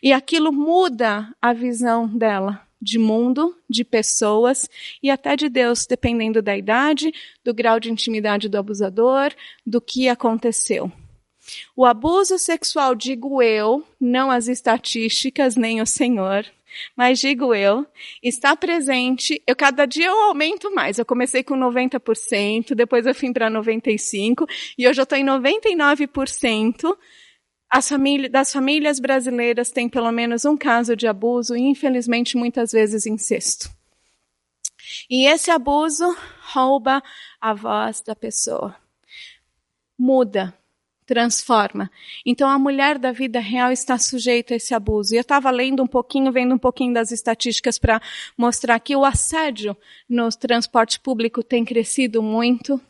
E 0.03 0.13
aquilo 0.13 0.53
muda 0.53 1.35
a 1.41 1.53
visão 1.53 2.07
dela 2.07 2.67
de 2.81 2.99
mundo, 2.99 3.57
de 3.71 3.85
pessoas 3.85 4.69
e 5.01 5.09
até 5.09 5.37
de 5.37 5.49
Deus, 5.49 5.87
dependendo 5.87 6.43
da 6.43 6.57
idade, 6.57 7.13
do 7.45 7.55
grau 7.55 7.79
de 7.79 7.91
intimidade 7.91 8.49
do 8.49 8.59
abusador, 8.59 9.33
do 9.65 9.81
que 9.81 10.09
aconteceu. 10.09 10.91
O 11.77 11.85
abuso 11.85 12.39
sexual, 12.39 12.95
digo 12.95 13.41
eu, 13.43 13.85
não 14.01 14.31
as 14.31 14.49
estatísticas 14.49 15.57
nem 15.57 15.81
o 15.81 15.87
Senhor, 15.87 16.45
mas 16.97 17.19
digo 17.19 17.55
eu, 17.55 17.87
está 18.23 18.57
presente. 18.57 19.43
Eu 19.47 19.57
cada 19.57 19.87
dia 19.87 20.07
eu 20.07 20.21
aumento 20.25 20.73
mais. 20.75 20.99
Eu 20.99 21.07
comecei 21.07 21.43
com 21.43 21.55
90%, 21.55 22.75
depois 22.75 23.07
eu 23.07 23.15
fui 23.15 23.33
para 23.33 23.51
95% 23.51 24.47
e 24.79 24.89
hoje 24.89 25.01
eu 25.01 25.05
estou 25.05 25.19
em 25.19 25.25
99% 25.25 26.97
família, 27.81 28.29
das 28.29 28.53
famílias 28.53 29.01
brasileiras 29.01 29.71
tem 29.71 29.89
pelo 29.89 30.13
menos 30.13 30.45
um 30.45 30.57
caso 30.57 30.95
de 30.95 31.07
abuso 31.07 31.57
e, 31.57 31.61
infelizmente, 31.61 32.37
muitas 32.37 32.73
vezes 32.73 33.07
incesto. 33.07 33.71
E 35.09 35.27
esse 35.27 35.51
abuso 35.51 36.15
rouba 36.53 37.03
a 37.41 37.55
voz 37.55 38.03
da 38.03 38.15
pessoa. 38.15 38.77
Muda, 39.99 40.53
transforma. 41.13 41.91
Então 42.25 42.49
a 42.49 42.59
mulher 42.59 42.99
da 42.99 43.13
vida 43.13 43.39
real 43.39 43.71
está 43.71 43.99
sujeita 43.99 44.55
a 44.55 44.57
esse 44.57 44.75
abuso. 44.75 45.13
E 45.13 45.19
eu 45.19 45.21
estava 45.21 45.51
lendo 45.51 45.83
um 45.83 45.87
pouquinho, 45.87 46.33
vendo 46.33 46.55
um 46.55 46.59
pouquinho 46.59 46.95
das 46.95 47.13
estatísticas 47.13 47.79
para 47.79 48.01
mostrar 48.35 48.81
que 48.81 48.97
o 48.97 49.05
assédio 49.05 49.77
no 50.09 50.31
transporte 50.31 50.99
público 50.99 51.43
tem 51.43 51.67
crescido 51.67 52.23
muito. 52.23 52.81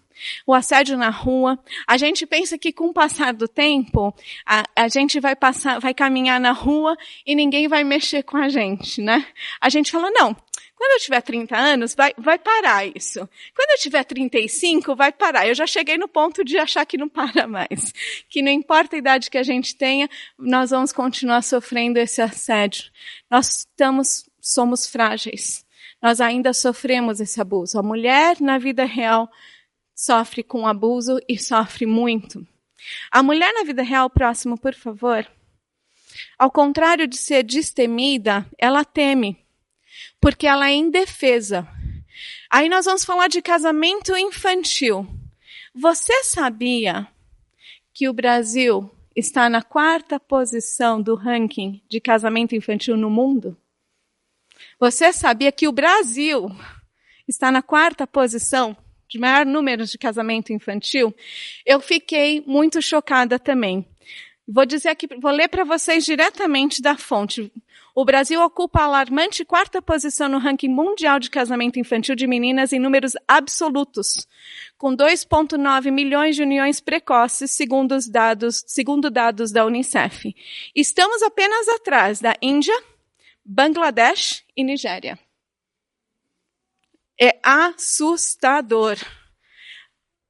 O 0.47 0.55
assédio 0.55 0.97
na 0.97 1.11
rua. 1.11 1.59
A 1.85 1.97
gente 1.97 2.25
pensa 2.25 2.57
que 2.57 2.73
com 2.73 2.91
o 2.91 2.93
passar 2.93 3.33
do 3.33 3.49
tempo, 3.49 4.15
a, 4.47 4.63
a 4.77 4.87
gente 4.87 5.19
vai 5.19 5.35
passar, 5.35 5.81
vai 5.81 5.93
caminhar 5.93 6.39
na 6.39 6.53
rua 6.53 6.97
e 7.27 7.35
ninguém 7.35 7.67
vai 7.67 7.83
mexer 7.83 8.23
com 8.23 8.37
a 8.37 8.49
gente, 8.49 9.03
né? 9.03 9.27
A 9.61 9.69
gente 9.69 9.91
fala, 9.91 10.13
não, 10.13 10.37
quando 10.83 10.95
eu 10.95 10.99
tiver 10.99 11.21
30 11.21 11.57
anos, 11.57 11.95
vai, 11.95 12.13
vai 12.19 12.37
parar 12.41 12.85
isso. 12.85 13.21
Quando 13.55 13.71
eu 13.71 13.79
tiver 13.79 14.03
35, 14.03 14.97
vai 14.97 15.13
parar. 15.13 15.47
Eu 15.47 15.55
já 15.55 15.65
cheguei 15.65 15.97
no 15.97 16.09
ponto 16.09 16.45
de 16.45 16.59
achar 16.59 16.85
que 16.85 16.99
não 16.99 17.09
para 17.09 17.47
mais. 17.47 17.95
Que 18.29 18.43
não 18.43 18.51
importa 18.51 18.97
a 18.97 18.99
idade 18.99 19.31
que 19.31 19.39
a 19.39 19.45
gente 19.45 19.77
tenha, 19.77 20.11
nós 20.37 20.71
vamos 20.71 20.91
continuar 20.93 21.43
sofrendo 21.43 22.01
esse 22.01 22.21
assédio. 22.21 22.91
Nós 23.31 23.59
estamos, 23.59 24.29
somos 24.41 24.89
frágeis. 24.89 25.65
Nós 26.03 26.21
ainda 26.21 26.53
sofremos 26.53 27.21
esse 27.21 27.41
abuso. 27.41 27.79
A 27.79 27.83
mulher, 27.83 28.41
na 28.41 28.59
vida 28.59 28.85
real, 28.85 29.31
sofre 29.95 30.43
com 30.43 30.67
abuso 30.67 31.21
e 31.29 31.39
sofre 31.39 31.87
muito. 31.87 32.45
A 33.09 33.23
mulher 33.23 33.55
na 33.55 33.63
vida 33.63 33.85
real, 33.85 34.11
próximo, 34.11 34.59
por 34.59 34.75
favor. 34.75 35.31
Ao 36.37 36.51
contrário 36.51 37.07
de 37.07 37.19
ser 37.19 37.45
destemida, 37.45 38.45
ela 38.59 38.85
teme 38.85 39.42
porque 40.23 40.47
ela 40.47 40.71
é 40.71 40.75
indefesa. 40.75 41.69
Aí 42.49 42.69
nós 42.69 42.85
vamos 42.85 43.05
falar 43.05 43.27
de 43.27 43.43
casamento 43.43 44.17
infantil. 44.17 45.05
Você 45.75 46.23
sabia 46.23 47.09
que 47.93 48.09
o 48.09 48.13
Brasil 48.13 48.89
está 49.17 49.51
na 49.51 49.63
quarta 49.63 50.21
posição 50.21 51.03
do 51.03 51.17
ranking 51.17 51.83
de 51.89 52.01
casamento 52.01 52.55
infantil 52.55 52.97
no 52.97 53.11
mundo? 53.11 53.57
Você 54.79 55.13
sabia 55.13 55.51
que 55.51 55.67
o 55.67 55.73
Brasil 55.73 56.49
está 57.27 57.51
na 57.51 57.61
quarta 57.61 58.07
posição 58.07 58.77
de 59.09 59.19
maior 59.19 59.45
número 59.45 59.85
de 59.85 59.99
casamento 59.99 60.53
infantil? 60.53 61.13
Eu 61.67 61.81
fiquei 61.81 62.45
muito 62.47 62.81
chocada 62.81 63.41
também. 63.41 63.85
Vou 64.47 64.67
dizer 64.67 64.89
aqui, 64.89 65.07
vou 65.21 65.31
ler 65.31 65.49
para 65.49 65.65
vocês 65.65 66.05
diretamente 66.05 66.83
da 66.83 66.97
fonte. 66.97 67.53
O 67.95 68.05
Brasil 68.05 68.41
ocupa 68.43 68.81
a 68.81 68.85
alarmante 68.85 69.45
quarta 69.45 69.81
posição 69.81 70.29
no 70.29 70.39
ranking 70.39 70.69
mundial 70.69 71.21
de 71.21 71.31
casamento 71.31 71.79
infantil 71.79 72.17
de 72.17 72.27
meninas 72.27 72.73
em 72.73 72.79
números 72.79 73.13
absolutos, 73.29 74.27
com 74.79 74.97
2,9 74.97 75.93
milhões 75.93 76.35
de 76.35 76.43
uniões 76.43 76.81
precoces, 76.81 77.51
segundo, 77.51 77.95
os 77.95 78.09
dados, 78.09 78.65
segundo 78.67 79.11
dados 79.11 79.53
da 79.53 79.65
Unicef. 79.65 80.35
Estamos 80.75 81.23
apenas 81.23 81.69
atrás 81.69 82.19
da 82.19 82.35
Índia, 82.43 82.75
Bangladesh 83.45 84.43
e 84.57 84.65
Nigéria. 84.65 85.19
É 87.21 87.39
assustador. 87.45 88.97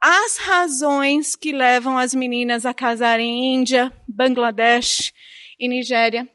As 0.05 0.37
razões 0.37 1.37
que 1.37 1.53
levam 1.53 1.97
as 1.97 2.13
meninas 2.13 2.67
a 2.67 2.75
casarem 2.75 3.31
em 3.31 3.55
Índia, 3.55 3.93
Bangladesh 4.09 5.13
e 5.61 5.69
Nigéria 5.69 6.29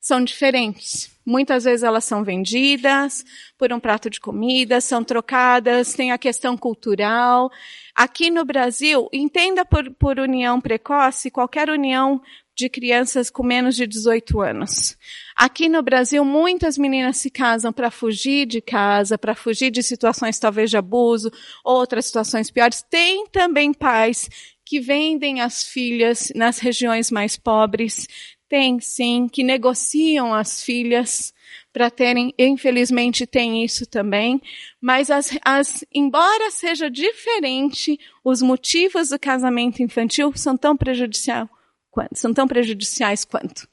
são 0.00 0.24
diferentes. 0.24 1.14
Muitas 1.26 1.64
vezes 1.64 1.82
elas 1.82 2.06
são 2.06 2.24
vendidas 2.24 3.22
por 3.58 3.74
um 3.74 3.78
prato 3.78 4.08
de 4.08 4.18
comida, 4.18 4.80
são 4.80 5.04
trocadas, 5.04 5.92
tem 5.92 6.12
a 6.12 6.16
questão 6.16 6.56
cultural. 6.56 7.50
Aqui 7.94 8.30
no 8.30 8.42
Brasil, 8.42 9.06
entenda 9.12 9.66
por, 9.66 9.92
por 9.96 10.18
união 10.18 10.58
precoce 10.58 11.30
qualquer 11.30 11.68
união 11.68 12.22
de 12.60 12.68
crianças 12.68 13.30
com 13.30 13.42
menos 13.42 13.74
de 13.74 13.86
18 13.86 14.40
anos. 14.40 14.96
Aqui 15.34 15.68
no 15.68 15.82
Brasil, 15.82 16.24
muitas 16.24 16.76
meninas 16.76 17.16
se 17.16 17.30
casam 17.30 17.72
para 17.72 17.90
fugir 17.90 18.46
de 18.46 18.60
casa, 18.60 19.16
para 19.16 19.34
fugir 19.34 19.70
de 19.70 19.82
situações 19.82 20.38
talvez 20.38 20.68
de 20.68 20.76
abuso, 20.76 21.32
outras 21.64 22.06
situações 22.06 22.50
piores. 22.50 22.84
Tem 22.88 23.26
também 23.26 23.72
pais 23.72 24.28
que 24.64 24.78
vendem 24.78 25.40
as 25.40 25.64
filhas 25.64 26.30
nas 26.36 26.58
regiões 26.58 27.10
mais 27.10 27.36
pobres. 27.36 28.06
Tem, 28.48 28.78
sim, 28.80 29.28
que 29.28 29.42
negociam 29.42 30.34
as 30.34 30.62
filhas 30.62 31.32
para 31.72 31.90
terem, 31.90 32.34
infelizmente 32.38 33.26
tem 33.26 33.64
isso 33.64 33.86
também, 33.86 34.42
mas 34.80 35.08
as, 35.10 35.38
as, 35.44 35.84
embora 35.92 36.50
seja 36.50 36.90
diferente, 36.90 37.98
os 38.24 38.42
motivos 38.42 39.08
do 39.10 39.18
casamento 39.18 39.82
infantil 39.82 40.32
são 40.34 40.56
tão 40.56 40.76
prejudiciais 40.76 41.48
quanto, 41.90 42.16
são 42.16 42.32
tão 42.32 42.46
prejudiciais 42.46 43.24
quanto. 43.24 43.68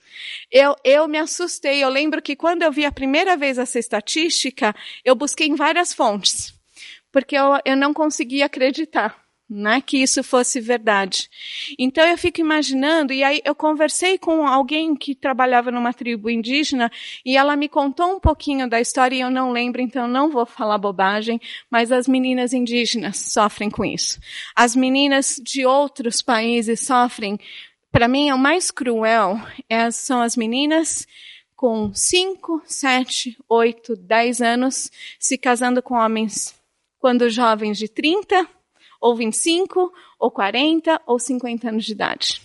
Eu, 0.52 0.76
eu 0.84 1.08
me 1.08 1.18
assustei, 1.18 1.84
eu 1.84 1.90
lembro 1.90 2.22
que 2.22 2.36
quando 2.36 2.64
eu 2.64 2.72
vi 2.72 2.86
a 2.86 2.92
primeira 2.92 3.38
vez 3.38 3.58
essa 3.58 3.80
estatística, 3.80 4.76
eu 5.06 5.16
busquei 5.16 5.48
em 5.48 5.56
várias 5.56 5.94
fontes, 5.94 6.54
porque 7.12 7.38
eu, 7.38 7.60
eu 7.66 7.76
não 7.76 7.94
conseguia 7.94 8.46
acreditar 8.46 9.28
né, 9.50 9.80
que 9.80 9.98
isso 9.98 10.24
fosse 10.24 10.60
verdade. 10.60 11.30
Então 11.80 12.06
eu 12.06 12.18
fico 12.18 12.42
imaginando, 12.42 13.14
e 13.14 13.24
aí 13.24 13.42
eu 13.46 13.56
conversei 13.56 14.18
com 14.18 14.46
alguém 14.46 14.96
que 14.96 15.16
trabalhava 15.16 15.72
numa 15.72 15.94
tribo 15.94 16.30
indígena, 16.30 16.92
e 17.26 17.38
ela 17.38 17.56
me 17.56 17.70
contou 17.70 18.16
um 18.16 18.20
pouquinho 18.20 18.70
da 18.70 18.82
história, 18.82 19.16
e 19.16 19.22
eu 19.22 19.32
não 19.32 19.52
lembro, 19.52 19.82
então 19.82 20.08
não 20.08 20.30
vou 20.30 20.46
falar 20.46 20.78
bobagem, 20.78 21.40
mas 21.72 21.92
as 21.92 22.08
meninas 22.08 22.54
indígenas 22.54 23.18
sofrem 23.18 23.70
com 23.70 23.86
isso. 23.86 24.20
As 24.56 24.76
meninas 24.76 25.42
de 25.42 25.66
outros 25.66 26.22
países 26.22 26.82
sofrem. 26.82 27.40
Para 27.98 28.08
mim, 28.08 28.32
o 28.32 28.38
mais 28.38 28.70
cruel 28.70 29.42
é, 29.68 29.90
são 29.90 30.22
as 30.22 30.38
meninas 30.38 31.08
com 31.56 31.92
5, 31.92 32.62
7, 32.64 33.36
8, 33.50 33.96
10 33.96 34.40
anos 34.40 34.92
se 35.18 35.36
casando 35.36 35.82
com 35.82 35.96
homens 35.96 36.54
quando 37.00 37.28
jovens 37.28 37.76
de 37.76 37.88
30, 37.88 38.48
ou 39.02 39.16
25, 39.16 39.92
ou 40.20 40.30
40, 40.30 41.02
ou 41.08 41.18
50 41.18 41.70
anos 41.70 41.86
de 41.86 41.94
idade. 41.94 42.40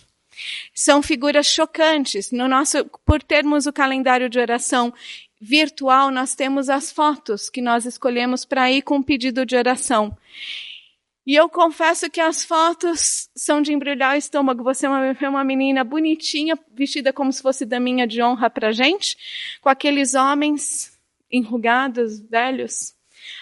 São 0.73 1.03
figuras 1.03 1.45
chocantes. 1.45 2.31
No 2.31 2.47
nosso, 2.47 2.83
por 3.05 3.21
termos 3.21 3.67
o 3.67 3.71
calendário 3.71 4.31
de 4.31 4.39
oração 4.39 4.91
virtual, 5.39 6.09
nós 6.09 6.33
temos 6.33 6.67
as 6.67 6.91
fotos 6.91 7.47
que 7.47 7.61
nós 7.61 7.85
escolhemos 7.85 8.43
para 8.43 8.71
ir 8.71 8.81
com 8.81 8.97
o 8.97 9.03
pedido 9.03 9.45
de 9.45 9.55
oração. 9.55 10.17
E 11.25 11.35
eu 11.35 11.47
confesso 11.47 12.09
que 12.09 12.19
as 12.19 12.43
fotos 12.43 13.29
são 13.35 13.61
de 13.61 13.71
embrulhar 13.71 14.13
o 14.13 14.17
estômago. 14.17 14.63
Você 14.63 14.85
é 14.85 15.29
uma 15.29 15.43
menina 15.43 15.83
bonitinha, 15.83 16.59
vestida 16.73 17.13
como 17.13 17.31
se 17.31 17.41
fosse 17.41 17.65
daminha 17.65 18.05
de 18.05 18.21
honra 18.21 18.49
para 18.49 18.71
gente, 18.71 19.17
com 19.61 19.69
aqueles 19.69 20.15
homens 20.15 20.91
enrugados, 21.31 22.19
velhos, 22.19 22.93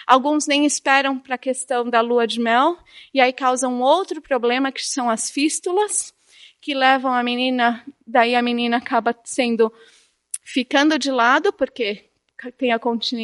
Alguns 0.06 0.46
nem 0.46 0.64
esperam 0.64 1.18
para 1.18 1.34
a 1.34 1.38
questão 1.38 1.88
da 1.88 2.00
lua 2.00 2.26
de 2.26 2.40
mel, 2.40 2.78
e 3.12 3.20
aí 3.20 3.32
causam 3.32 3.80
outro 3.80 4.20
problema, 4.20 4.72
que 4.72 4.84
são 4.84 5.08
as 5.08 5.30
fístulas, 5.30 6.14
que 6.60 6.74
levam 6.74 7.12
a 7.12 7.22
menina, 7.22 7.84
daí 8.06 8.34
a 8.34 8.42
menina 8.42 8.76
acaba 8.76 9.16
sendo, 9.24 9.72
ficando 10.42 10.98
de 10.98 11.10
lado, 11.10 11.52
porque 11.52 12.04
tem 12.50 12.72
a 12.72 12.80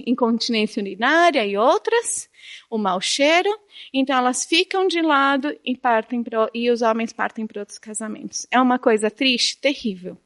incontinência 0.07 0.81
urinária 0.81 1.45
e 1.45 1.57
outras, 1.57 2.29
o 2.71 2.79
mau 2.79 3.01
cheiro, 3.01 3.51
então 3.93 4.17
elas 4.17 4.45
ficam 4.45 4.87
de 4.87 5.01
lado 5.01 5.55
e 5.65 5.77
partem 5.77 6.23
pro, 6.23 6.49
e 6.55 6.71
os 6.71 6.83
homens 6.83 7.13
partem 7.13 7.47
para 7.47 7.61
outros 7.61 7.79
casamentos. 7.79 8.47
É 8.51 8.61
uma 8.61 8.79
coisa 8.79 9.11
triste, 9.11 9.59
terrível 9.59 10.17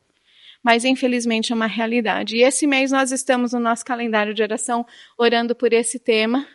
mas 0.62 0.84
infelizmente 0.84 1.52
é 1.52 1.56
uma 1.56 1.66
realidade. 1.66 2.36
E 2.36 2.42
esse 2.42 2.66
mês 2.66 2.92
nós 2.92 3.10
estamos 3.10 3.52
no 3.52 3.58
nosso 3.58 3.84
calendário 3.84 4.32
de 4.32 4.42
oração 4.42 4.86
orando 5.18 5.56
por 5.56 5.72
esse 5.72 5.98
tema. 5.98 6.46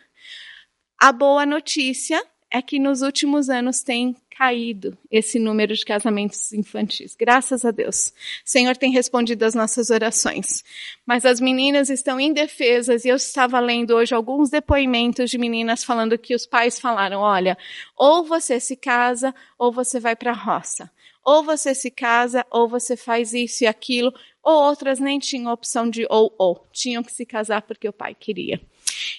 A 0.98 1.12
boa 1.12 1.44
notícia 1.44 2.24
é 2.50 2.62
que 2.62 2.78
nos 2.78 3.02
últimos 3.02 3.50
anos 3.50 3.82
tem 3.82 4.16
caído 4.38 4.96
esse 5.10 5.36
número 5.36 5.74
de 5.74 5.84
casamentos 5.84 6.52
infantis. 6.52 7.16
Graças 7.16 7.64
a 7.64 7.72
Deus. 7.72 8.14
O 8.46 8.48
Senhor 8.48 8.76
tem 8.76 8.92
respondido 8.92 9.44
às 9.44 9.52
nossas 9.52 9.90
orações. 9.90 10.62
Mas 11.04 11.24
as 11.24 11.40
meninas 11.40 11.90
estão 11.90 12.20
indefesas 12.20 13.04
e 13.04 13.08
eu 13.08 13.16
estava 13.16 13.58
lendo 13.58 13.96
hoje 13.96 14.14
alguns 14.14 14.48
depoimentos 14.48 15.28
de 15.28 15.38
meninas 15.38 15.82
falando 15.82 16.16
que 16.16 16.36
os 16.36 16.46
pais 16.46 16.78
falaram: 16.78 17.18
olha, 17.18 17.58
ou 17.96 18.22
você 18.22 18.60
se 18.60 18.76
casa 18.76 19.34
ou 19.58 19.72
você 19.72 19.98
vai 19.98 20.14
para 20.14 20.30
a 20.30 20.34
roça. 20.34 20.88
Ou 21.24 21.42
você 21.42 21.74
se 21.74 21.90
casa, 21.90 22.46
ou 22.48 22.68
você 22.68 22.96
faz 22.96 23.34
isso 23.34 23.64
e 23.64 23.66
aquilo, 23.66 24.14
ou 24.42 24.54
outras 24.62 25.00
nem 25.00 25.18
tinham 25.18 25.52
opção 25.52 25.90
de 25.90 26.06
ou 26.08 26.32
ou, 26.38 26.64
tinham 26.72 27.02
que 27.02 27.12
se 27.12 27.26
casar 27.26 27.60
porque 27.62 27.88
o 27.88 27.92
pai 27.92 28.14
queria. 28.14 28.60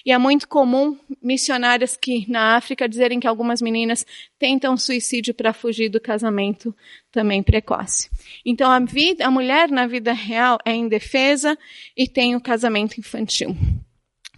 E 0.04 0.12
é 0.12 0.18
muito 0.18 0.48
comum 0.48 0.98
missionárias 1.22 1.96
que 1.96 2.24
na 2.30 2.56
África 2.56 2.88
dizerem 2.88 3.20
que 3.20 3.26
algumas 3.26 3.60
meninas 3.60 4.06
tentam 4.38 4.76
suicídio 4.76 5.34
para 5.34 5.52
fugir 5.52 5.88
do 5.88 6.00
casamento 6.00 6.74
também 7.10 7.42
precoce. 7.42 8.10
Então 8.44 8.70
a 8.70 8.78
vida, 8.80 9.26
a 9.26 9.30
mulher 9.30 9.70
na 9.70 9.86
vida 9.86 10.12
real 10.12 10.58
é 10.64 10.74
indefesa 10.74 11.58
e 11.96 12.08
tem 12.08 12.34
o 12.34 12.40
casamento 12.40 12.98
infantil. 12.98 13.56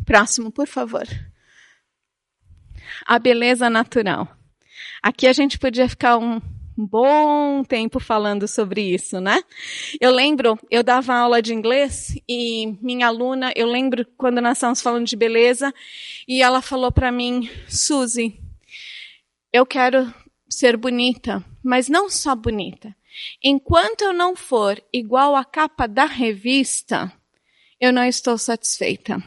Próximo, 0.05 0.51
por 0.51 0.67
favor. 0.67 1.07
a 3.07 3.19
beleza 3.19 3.69
natural. 3.71 4.29
Aqui 5.03 5.27
a 5.27 5.33
gente 5.33 5.59
podia 5.59 5.89
ficar 5.89 6.19
um 6.19 6.41
bom 6.87 7.63
tempo 7.65 7.99
falando 8.01 8.47
sobre 8.47 8.83
isso, 8.83 9.21
né? 9.21 9.43
Eu 10.01 10.11
lembro, 10.11 10.59
eu 10.71 10.83
dava 10.83 11.15
aula 11.15 11.41
de 11.41 11.55
inglês 11.55 12.15
e 12.29 12.77
minha 12.81 13.07
aluna, 13.07 13.53
eu 13.57 13.67
lembro 13.67 14.07
quando 14.17 14.41
nós 14.41 14.59
estávamos 14.59 14.83
falando 14.83 15.07
de 15.07 15.17
beleza 15.17 15.73
e 16.27 16.43
ela 16.43 16.61
falou 16.61 16.91
para 16.93 17.13
mim, 17.13 17.49
Suzy, 17.69 18.39
eu 19.53 19.67
quero 19.67 20.13
ser 20.49 20.77
bonita, 20.77 21.45
mas 21.63 21.89
não 21.89 22.11
só 22.11 22.35
bonita. 22.35 22.95
Enquanto 23.43 24.03
eu 24.03 24.13
não 24.13 24.35
for 24.35 24.83
igual 24.93 25.37
à 25.37 25.45
capa 25.45 25.87
da 25.87 26.07
revista, 26.07 27.13
eu 27.81 27.93
não 27.93 28.05
estou 28.05 28.39
satisfeita. 28.39 29.23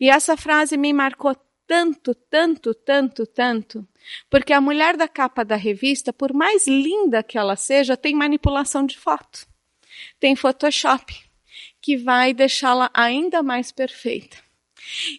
E 0.00 0.08
essa 0.08 0.36
frase 0.36 0.76
me 0.76 0.92
marcou 0.92 1.36
tanto, 1.66 2.14
tanto, 2.14 2.74
tanto, 2.74 3.26
tanto, 3.26 3.86
porque 4.30 4.52
a 4.52 4.60
mulher 4.60 4.96
da 4.96 5.08
capa 5.08 5.44
da 5.44 5.56
revista, 5.56 6.12
por 6.12 6.32
mais 6.32 6.66
linda 6.66 7.22
que 7.22 7.38
ela 7.38 7.56
seja, 7.56 7.96
tem 7.96 8.14
manipulação 8.14 8.84
de 8.84 8.98
foto. 8.98 9.46
Tem 10.20 10.36
Photoshop, 10.36 11.14
que 11.80 11.96
vai 11.96 12.32
deixá-la 12.32 12.90
ainda 12.94 13.42
mais 13.42 13.72
perfeita. 13.72 14.36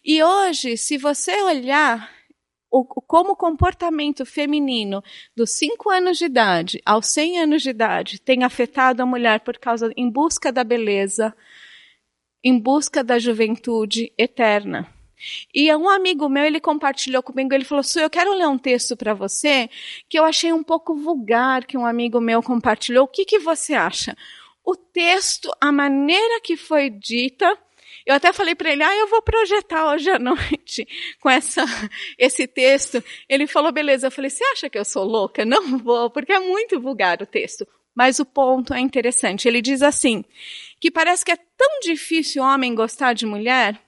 E 0.04 0.24
hoje, 0.24 0.78
se 0.78 0.98
você 0.98 1.42
olhar 1.44 2.10
o, 2.72 2.84
como 2.86 3.32
o 3.32 3.36
comportamento 3.36 4.26
feminino 4.26 5.04
dos 5.36 5.52
5 5.52 5.90
anos 5.90 6.18
de 6.18 6.26
idade 6.26 6.82
aos 6.86 7.08
100 7.08 7.40
anos 7.40 7.62
de 7.64 7.70
idade 7.70 8.22
tem 8.22 8.44
afetado 8.44 9.02
a 9.02 9.06
mulher 9.06 9.40
por 9.40 9.58
causa, 9.58 9.92
em 9.98 10.10
busca 10.10 10.52
da 10.52 10.64
beleza, 10.64 11.36
em 12.44 12.60
busca 12.60 13.04
da 13.04 13.18
juventude 13.18 14.14
eterna. 14.18 14.88
E 15.54 15.74
um 15.76 15.90
amigo 15.90 16.30
meu, 16.30 16.44
ele 16.44 16.60
compartilhou 16.60 17.22
comigo, 17.22 17.54
ele 17.54 17.66
falou, 17.66 17.84
Su, 17.84 18.00
eu 18.00 18.10
quero 18.10 18.34
ler 18.34 18.48
um 18.48 18.58
texto 18.58 18.96
para 18.96 19.14
você 19.14 19.70
que 20.08 20.18
eu 20.18 20.24
achei 20.24 20.54
um 20.54 20.64
pouco 20.64 20.96
vulgar 20.96 21.66
que 21.66 21.78
um 21.78 21.86
amigo 21.86 22.20
meu 22.20 22.42
compartilhou. 22.42 23.06
O 23.06 23.08
que, 23.08 23.26
que 23.26 23.40
você 23.40 23.74
acha? 23.74 24.16
O 24.64 24.76
texto, 24.76 25.52
a 25.60 25.72
maneira 25.72 26.40
que 26.42 26.56
foi 26.56 26.90
dita, 26.90 27.58
eu 28.06 28.16
até 28.16 28.34
falei 28.34 28.56
para 28.56 28.72
ele, 28.72 28.84
ah, 28.84 28.96
eu 28.96 29.08
vou 29.08 29.22
projetar 29.22 29.92
hoje 29.92 30.10
à 30.10 30.18
noite 30.20 30.88
com 31.20 31.30
essa, 31.30 31.64
esse 32.18 32.48
texto. 32.48 33.04
Ele 33.28 33.46
falou, 33.46 33.72
beleza. 33.72 34.08
Eu 34.08 34.12
falei, 34.12 34.30
você 34.30 34.44
acha 34.46 34.70
que 34.70 34.78
eu 34.78 34.86
sou 34.86 35.04
louca? 35.04 35.46
Não 35.46 35.78
vou, 35.78 36.10
porque 36.10 36.34
é 36.34 36.40
muito 36.40 36.80
vulgar 36.80 37.22
o 37.22 37.26
texto. 37.26 37.68
Mas 37.94 38.20
o 38.20 38.26
ponto 38.26 38.74
é 38.74 38.80
interessante. 38.80 39.48
Ele 39.48 39.62
diz 39.62 39.82
assim, 39.82 40.24
que 40.80 40.90
parece 40.90 41.26
que 41.26 41.32
é 41.32 41.36
tão 41.36 41.80
difícil 41.82 42.42
o 42.42 42.46
homem 42.46 42.74
gostar 42.74 43.14
de 43.14 43.26
mulher, 43.26 43.80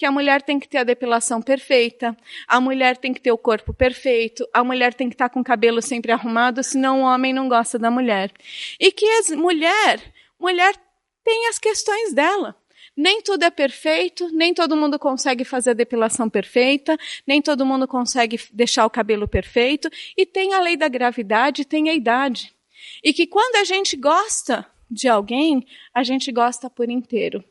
que 0.00 0.06
a 0.06 0.10
mulher 0.10 0.40
tem 0.40 0.58
que 0.58 0.66
ter 0.66 0.78
a 0.78 0.82
depilação 0.82 1.42
perfeita, 1.42 2.16
a 2.48 2.58
mulher 2.58 2.96
tem 2.96 3.12
que 3.12 3.20
ter 3.20 3.32
o 3.32 3.36
corpo 3.36 3.74
perfeito, 3.74 4.48
a 4.50 4.64
mulher 4.64 4.94
tem 4.94 5.10
que 5.10 5.14
estar 5.14 5.28
com 5.28 5.40
o 5.40 5.44
cabelo 5.44 5.82
sempre 5.82 6.10
arrumado, 6.10 6.62
senão 6.62 7.02
o 7.02 7.04
homem 7.04 7.34
não 7.34 7.50
gosta 7.50 7.78
da 7.78 7.90
mulher. 7.90 8.32
E 8.80 8.90
que 8.90 9.04
a 9.04 9.36
mulher, 9.36 10.00
mulher 10.40 10.74
tem 11.22 11.48
as 11.48 11.58
questões 11.58 12.14
dela. 12.14 12.56
Nem 12.96 13.20
tudo 13.20 13.42
é 13.42 13.50
perfeito, 13.50 14.26
nem 14.32 14.54
todo 14.54 14.74
mundo 14.74 14.98
consegue 14.98 15.44
fazer 15.44 15.72
a 15.72 15.74
depilação 15.74 16.30
perfeita, 16.30 16.96
nem 17.26 17.42
todo 17.42 17.66
mundo 17.66 17.86
consegue 17.86 18.40
deixar 18.54 18.86
o 18.86 18.90
cabelo 18.90 19.28
perfeito, 19.28 19.90
e 20.16 20.24
tem 20.24 20.54
a 20.54 20.60
lei 20.60 20.78
da 20.78 20.88
gravidade, 20.88 21.66
tem 21.66 21.90
a 21.90 21.94
idade. 21.94 22.54
E 23.04 23.12
que 23.12 23.26
quando 23.26 23.56
a 23.56 23.64
gente 23.64 23.98
gosta 23.98 24.66
de 24.90 25.08
alguém, 25.08 25.66
a 25.92 26.02
gente 26.02 26.32
gosta 26.32 26.70
por 26.70 26.88
inteiro. 26.88 27.44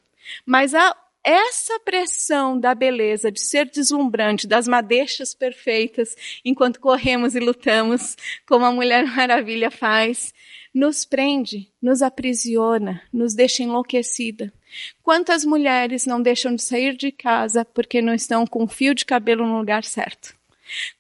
Mas 0.48 0.74
a 0.74 0.96
essa 1.24 1.80
pressão 1.82 2.60
da 2.60 2.74
beleza, 2.74 3.32
de 3.32 3.42
ser 3.42 3.70
deslumbrante, 3.70 4.48
das 4.48 4.68
madeixas 4.68 5.34
perfeitas, 5.34 6.16
enquanto 6.44 6.80
corremos 6.80 7.36
e 7.36 7.40
lutamos, 7.40 8.16
como 8.48 8.66
a 8.66 8.72
Mulher 8.72 9.06
Maravilha 9.06 9.70
faz, 9.70 10.34
nos 10.74 11.04
prende, 11.04 11.72
nos 11.82 12.02
aprisiona, 12.02 13.02
nos 13.12 13.34
deixa 13.34 13.64
enlouquecida. 13.64 14.54
Quantas 15.02 15.44
mulheres 15.44 16.06
não 16.06 16.22
deixam 16.22 16.56
de 16.56 16.62
sair 16.62 16.96
de 16.96 17.12
casa 17.12 17.66
porque 17.66 18.02
não 18.02 18.14
estão 18.14 18.46
com 18.46 18.68
fio 18.68 18.94
de 18.94 19.06
cabelo 19.06 19.46
no 19.46 19.58
lugar 19.58 19.84
certo? 19.84 20.38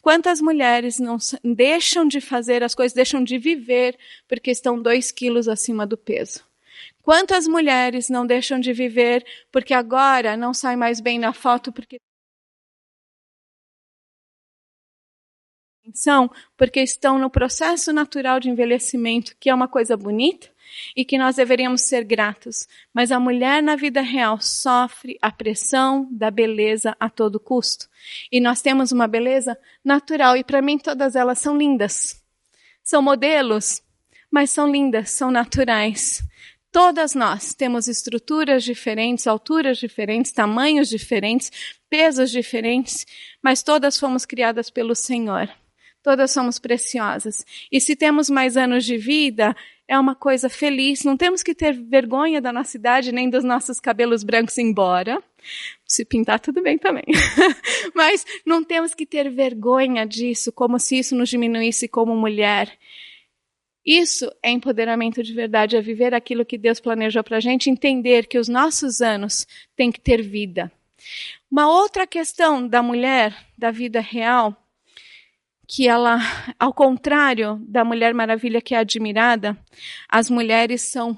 Quantas 0.01 0.41
mulheres 0.41 0.99
não 0.99 1.17
deixam 1.43 2.07
de 2.07 2.19
fazer 2.19 2.63
as 2.63 2.73
coisas, 2.73 2.95
deixam 2.95 3.23
de 3.23 3.37
viver 3.37 3.95
porque 4.27 4.49
estão 4.49 4.81
dois 4.81 5.11
quilos 5.11 5.47
acima 5.47 5.85
do 5.85 5.95
peso? 5.95 6.48
Quantas 7.09 7.47
mulheres 7.47 8.07
não 8.07 8.23
deixam 8.23 8.59
de 8.59 8.71
viver 8.71 9.25
porque 9.51 9.73
agora 9.73 10.37
não 10.37 10.53
sai 10.53 10.75
mais 10.75 11.01
bem 11.01 11.17
na 11.17 11.33
foto 11.33 11.71
porque 11.71 11.99
são 15.91 16.29
porque 16.55 16.79
estão 16.81 17.17
no 17.17 17.27
processo 17.27 17.91
natural 17.91 18.39
de 18.39 18.51
envelhecimento, 18.51 19.35
que 19.39 19.49
é 19.49 19.55
uma 19.55 19.67
coisa 19.67 19.97
bonita 19.97 20.51
e 20.95 21.03
que 21.03 21.17
nós 21.17 21.37
deveríamos 21.37 21.81
ser 21.81 22.03
gratos. 22.03 22.67
Mas 22.93 23.11
a 23.11 23.19
mulher 23.19 23.63
na 23.63 23.75
vida 23.75 24.01
real 24.01 24.39
sofre 24.39 25.17
a 25.19 25.31
pressão 25.31 26.07
da 26.11 26.29
beleza 26.29 26.95
a 26.99 27.09
todo 27.09 27.39
custo. 27.39 27.89
E 28.31 28.39
nós 28.39 28.61
temos 28.61 28.91
uma 28.91 29.07
beleza 29.07 29.57
natural 29.83 30.37
e 30.37 30.43
para 30.43 30.61
mim 30.61 30.77
todas 30.77 31.15
elas 31.15 31.39
são 31.39 31.57
lindas. 31.57 32.23
São 32.83 33.01
modelos, 33.01 33.81
mas 34.29 34.51
são 34.51 34.71
lindas, 34.71 35.09
são 35.09 35.31
naturais. 35.31 36.21
Todas 36.71 37.15
nós 37.15 37.53
temos 37.53 37.87
estruturas 37.87 38.63
diferentes, 38.63 39.25
alturas 39.25 39.77
diferentes, 39.77 40.31
tamanhos 40.31 40.87
diferentes, 40.87 41.51
pesos 41.89 42.29
diferentes, 42.29 43.05
mas 43.41 43.63
todas 43.63 43.99
fomos 43.99 44.25
criadas 44.25 44.69
pelo 44.69 44.93
Senhor. 44.93 45.49
Todas 46.03 46.31
somos 46.31 46.59
preciosas. 46.59 47.45
E 47.71 47.81
se 47.81 47.95
temos 47.95 48.29
mais 48.29 48.55
anos 48.55 48.85
de 48.85 48.97
vida, 48.97 49.55
é 49.87 49.99
uma 49.99 50.15
coisa 50.15 50.47
feliz. 50.47 51.03
Não 51.03 51.17
temos 51.17 51.43
que 51.43 51.53
ter 51.53 51.73
vergonha 51.73 52.39
da 52.39 52.53
nossa 52.53 52.77
idade 52.77 53.11
nem 53.11 53.29
dos 53.29 53.43
nossos 53.43 53.79
cabelos 53.79 54.23
brancos 54.23 54.57
embora. 54.57 55.21
Se 55.85 56.05
pintar, 56.05 56.39
tudo 56.39 56.61
bem 56.61 56.77
também. 56.77 57.03
Mas 57.93 58.23
não 58.45 58.63
temos 58.63 58.93
que 58.93 59.05
ter 59.05 59.29
vergonha 59.29 60.05
disso, 60.05 60.51
como 60.51 60.79
se 60.79 60.99
isso 60.99 61.15
nos 61.15 61.27
diminuísse 61.27 61.87
como 61.87 62.15
mulher. 62.15 62.71
Isso 63.91 64.31
é 64.43 64.51
empoderamento 64.51 65.23
de 65.23 65.33
verdade, 65.33 65.75
é 65.75 65.81
viver 65.81 66.13
aquilo 66.13 66.45
que 66.45 66.59
Deus 66.59 66.79
planejou 66.79 67.23
para 67.23 67.37
a 67.37 67.39
gente, 67.39 67.71
entender 67.71 68.27
que 68.27 68.37
os 68.37 68.47
nossos 68.47 69.01
anos 69.01 69.47
têm 69.75 69.91
que 69.91 69.99
ter 69.99 70.21
vida. 70.21 70.71
Uma 71.49 71.67
outra 71.67 72.05
questão 72.05 72.67
da 72.67 72.83
mulher, 72.83 73.35
da 73.57 73.71
vida 73.71 73.99
real, 73.99 74.55
que 75.67 75.87
ela, 75.87 76.19
ao 76.59 76.71
contrário 76.71 77.59
da 77.67 77.83
Mulher 77.83 78.13
Maravilha 78.13 78.61
que 78.61 78.75
é 78.75 78.77
admirada, 78.77 79.57
as 80.07 80.29
mulheres 80.29 80.83
são 80.83 81.17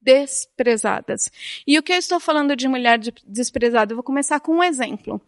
desprezadas. 0.00 1.30
E 1.66 1.78
o 1.78 1.82
que 1.82 1.92
eu 1.92 1.98
estou 1.98 2.18
falando 2.18 2.56
de 2.56 2.66
mulher 2.66 2.98
desprezada? 3.26 3.92
Eu 3.92 3.96
vou 3.96 4.02
começar 4.02 4.40
com 4.40 4.52
um 4.52 4.62
exemplo. 4.62 5.20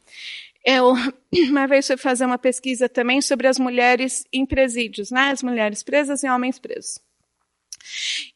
Eu, 0.71 0.93
uma 1.49 1.67
vez, 1.67 1.87
fui 1.87 1.97
fazer 1.97 2.27
uma 2.27 2.37
pesquisa 2.37 2.91
também 2.91 3.23
sobre 3.23 3.47
as 3.47 3.59
mulheres 3.59 4.27
em 4.31 4.45
presídios, 4.45 5.11
né? 5.11 5.31
As 5.31 5.43
mulheres 5.43 5.83
presas 5.83 6.23
e 6.23 6.29
homens 6.29 6.59
presos. 6.59 7.01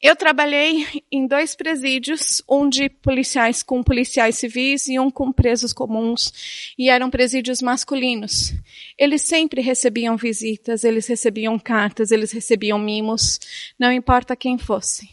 Eu 0.01 0.15
trabalhei 0.15 1.03
em 1.11 1.27
dois 1.27 1.55
presídios, 1.55 2.41
um 2.49 2.67
de 2.67 2.89
policiais 2.89 3.61
com 3.61 3.83
policiais 3.83 4.35
civis 4.35 4.87
e 4.87 4.97
um 4.97 5.11
com 5.11 5.31
presos 5.31 5.73
comuns, 5.73 6.73
e 6.75 6.89
eram 6.89 7.11
presídios 7.11 7.61
masculinos. 7.61 8.51
Eles 8.97 9.21
sempre 9.21 9.61
recebiam 9.61 10.17
visitas, 10.17 10.83
eles 10.83 11.05
recebiam 11.05 11.59
cartas, 11.59 12.09
eles 12.09 12.31
recebiam 12.31 12.79
mimos, 12.79 13.39
não 13.77 13.91
importa 13.91 14.35
quem 14.35 14.57
fosse. 14.57 15.07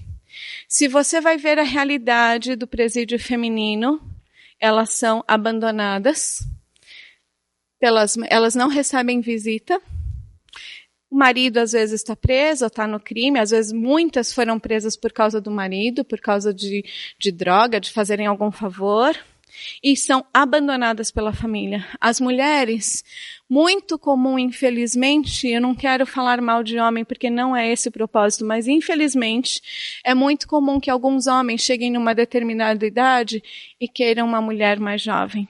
Se 0.66 0.88
você 0.88 1.20
vai 1.20 1.36
ver 1.36 1.58
a 1.58 1.64
realidade 1.64 2.56
do 2.56 2.66
presídio 2.66 3.18
feminino, 3.18 4.00
elas 4.58 4.88
são 4.94 5.22
abandonadas, 5.28 6.48
pelas, 7.80 8.16
elas 8.28 8.54
não 8.54 8.68
recebem 8.68 9.20
visita. 9.20 9.80
O 11.10 11.16
marido 11.16 11.58
às 11.58 11.72
vezes 11.72 12.00
está 12.00 12.14
preso, 12.14 12.66
está 12.66 12.86
no 12.86 13.00
crime, 13.00 13.40
às 13.40 13.50
vezes 13.50 13.72
muitas 13.72 14.32
foram 14.32 14.60
presas 14.60 14.96
por 14.96 15.12
causa 15.12 15.40
do 15.40 15.50
marido, 15.50 16.04
por 16.04 16.20
causa 16.20 16.54
de, 16.54 16.84
de 17.18 17.32
droga, 17.32 17.80
de 17.80 17.90
fazerem 17.90 18.26
algum 18.26 18.52
favor, 18.52 19.16
e 19.82 19.96
são 19.96 20.24
abandonadas 20.32 21.10
pela 21.10 21.32
família. 21.32 21.84
As 22.00 22.20
mulheres, 22.20 23.02
muito 23.48 23.98
comum, 23.98 24.38
infelizmente, 24.38 25.48
eu 25.48 25.60
não 25.60 25.74
quero 25.74 26.06
falar 26.06 26.40
mal 26.40 26.62
de 26.62 26.78
homem 26.78 27.04
porque 27.04 27.28
não 27.28 27.56
é 27.56 27.72
esse 27.72 27.88
o 27.88 27.92
propósito, 27.92 28.44
mas 28.44 28.68
infelizmente 28.68 29.60
é 30.04 30.14
muito 30.14 30.46
comum 30.46 30.78
que 30.78 30.90
alguns 30.90 31.26
homens 31.26 31.62
cheguem 31.62 31.90
numa 31.90 32.14
determinada 32.14 32.86
idade 32.86 33.42
e 33.80 33.88
queiram 33.88 34.28
uma 34.28 34.40
mulher 34.40 34.78
mais 34.78 35.02
jovem. 35.02 35.48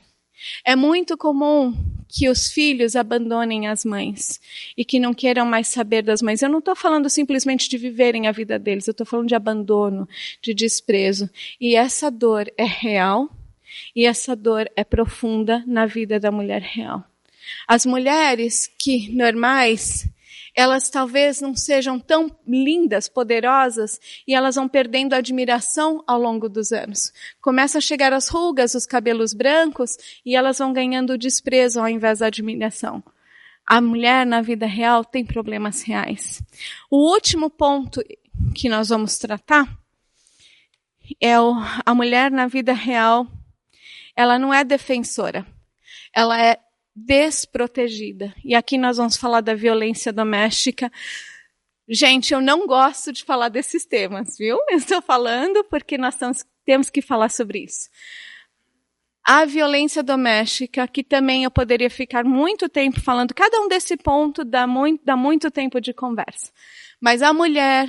É 0.64 0.74
muito 0.74 1.16
comum 1.16 1.74
que 2.08 2.28
os 2.28 2.50
filhos 2.50 2.96
abandonem 2.96 3.68
as 3.68 3.84
mães 3.84 4.40
e 4.76 4.84
que 4.84 4.98
não 4.98 5.14
queiram 5.14 5.46
mais 5.46 5.68
saber 5.68 6.02
das 6.02 6.20
mães. 6.20 6.42
Eu 6.42 6.48
não 6.48 6.58
estou 6.58 6.74
falando 6.74 7.08
simplesmente 7.08 7.68
de 7.68 7.78
viverem 7.78 8.26
a 8.26 8.32
vida 8.32 8.58
deles, 8.58 8.86
eu 8.86 8.92
estou 8.92 9.06
falando 9.06 9.28
de 9.28 9.34
abandono, 9.34 10.08
de 10.42 10.52
desprezo. 10.52 11.30
E 11.60 11.76
essa 11.76 12.10
dor 12.10 12.50
é 12.56 12.64
real 12.64 13.30
e 13.94 14.04
essa 14.04 14.34
dor 14.34 14.68
é 14.74 14.82
profunda 14.82 15.62
na 15.66 15.86
vida 15.86 16.18
da 16.18 16.30
mulher 16.30 16.62
real. 16.62 17.04
As 17.66 17.86
mulheres 17.86 18.70
que 18.78 19.10
normais, 19.12 20.06
elas 20.54 20.90
talvez 20.90 21.40
não 21.40 21.54
sejam 21.54 21.98
tão 21.98 22.30
lindas, 22.46 23.08
poderosas, 23.08 24.00
e 24.26 24.34
elas 24.34 24.54
vão 24.54 24.68
perdendo 24.68 25.14
admiração 25.14 26.02
ao 26.06 26.20
longo 26.20 26.48
dos 26.48 26.72
anos. 26.72 27.12
Começam 27.40 27.78
a 27.78 27.82
chegar 27.82 28.12
as 28.12 28.28
rugas, 28.28 28.74
os 28.74 28.86
cabelos 28.86 29.32
brancos, 29.32 29.96
e 30.24 30.34
elas 30.34 30.58
vão 30.58 30.72
ganhando 30.72 31.18
desprezo 31.18 31.80
ao 31.80 31.88
invés 31.88 32.18
da 32.20 32.26
admiração. 32.26 33.02
A 33.66 33.80
mulher 33.80 34.26
na 34.26 34.42
vida 34.42 34.66
real 34.66 35.04
tem 35.04 35.24
problemas 35.24 35.82
reais. 35.82 36.42
O 36.90 36.96
último 37.12 37.48
ponto 37.48 38.02
que 38.54 38.68
nós 38.68 38.88
vamos 38.88 39.18
tratar 39.18 39.78
é 41.20 41.40
o, 41.40 41.54
a 41.84 41.94
mulher 41.94 42.30
na 42.30 42.46
vida 42.46 42.72
real, 42.72 43.26
ela 44.14 44.38
não 44.38 44.52
é 44.52 44.62
defensora, 44.64 45.46
ela 46.14 46.40
é 46.40 46.58
desprotegida. 46.94 48.34
E 48.44 48.54
aqui 48.54 48.76
nós 48.76 48.96
vamos 48.96 49.16
falar 49.16 49.40
da 49.40 49.54
violência 49.54 50.12
doméstica. 50.12 50.90
Gente, 51.88 52.32
eu 52.32 52.40
não 52.40 52.66
gosto 52.66 53.12
de 53.12 53.24
falar 53.24 53.48
desses 53.48 53.84
temas, 53.84 54.36
viu? 54.38 54.58
Eu 54.70 54.78
estou 54.78 55.02
falando 55.02 55.64
porque 55.64 55.98
nós 55.98 56.16
temos 56.64 56.90
que 56.90 57.02
falar 57.02 57.28
sobre 57.28 57.64
isso. 57.64 57.88
A 59.22 59.44
violência 59.44 60.02
doméstica, 60.02 60.88
que 60.88 61.04
também 61.04 61.44
eu 61.44 61.50
poderia 61.50 61.90
ficar 61.90 62.24
muito 62.24 62.68
tempo 62.68 63.00
falando, 63.00 63.34
cada 63.34 63.60
um 63.60 63.68
desse 63.68 63.96
ponto 63.96 64.44
dá 64.44 64.66
muito, 64.66 65.04
dá 65.04 65.16
muito 65.16 65.50
tempo 65.50 65.80
de 65.80 65.92
conversa. 65.92 66.50
Mas 67.00 67.22
a 67.22 67.32
mulher 67.32 67.88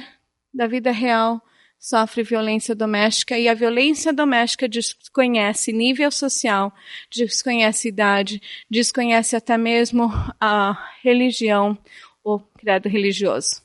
da 0.53 0.67
vida 0.67 0.91
real 0.91 1.41
sofre 1.81 2.21
violência 2.21 2.75
doméstica 2.75 3.39
e 3.39 3.49
a 3.49 3.55
violência 3.55 4.13
doméstica 4.13 4.69
desconhece 4.69 5.73
nível 5.73 6.11
social, 6.11 6.71
desconhece 7.09 7.87
idade, 7.87 8.39
desconhece 8.69 9.35
até 9.35 9.57
mesmo 9.57 10.11
a 10.39 10.77
religião 11.01 11.75
ou 12.23 12.39
credo 12.39 12.87
religioso. 12.87 13.63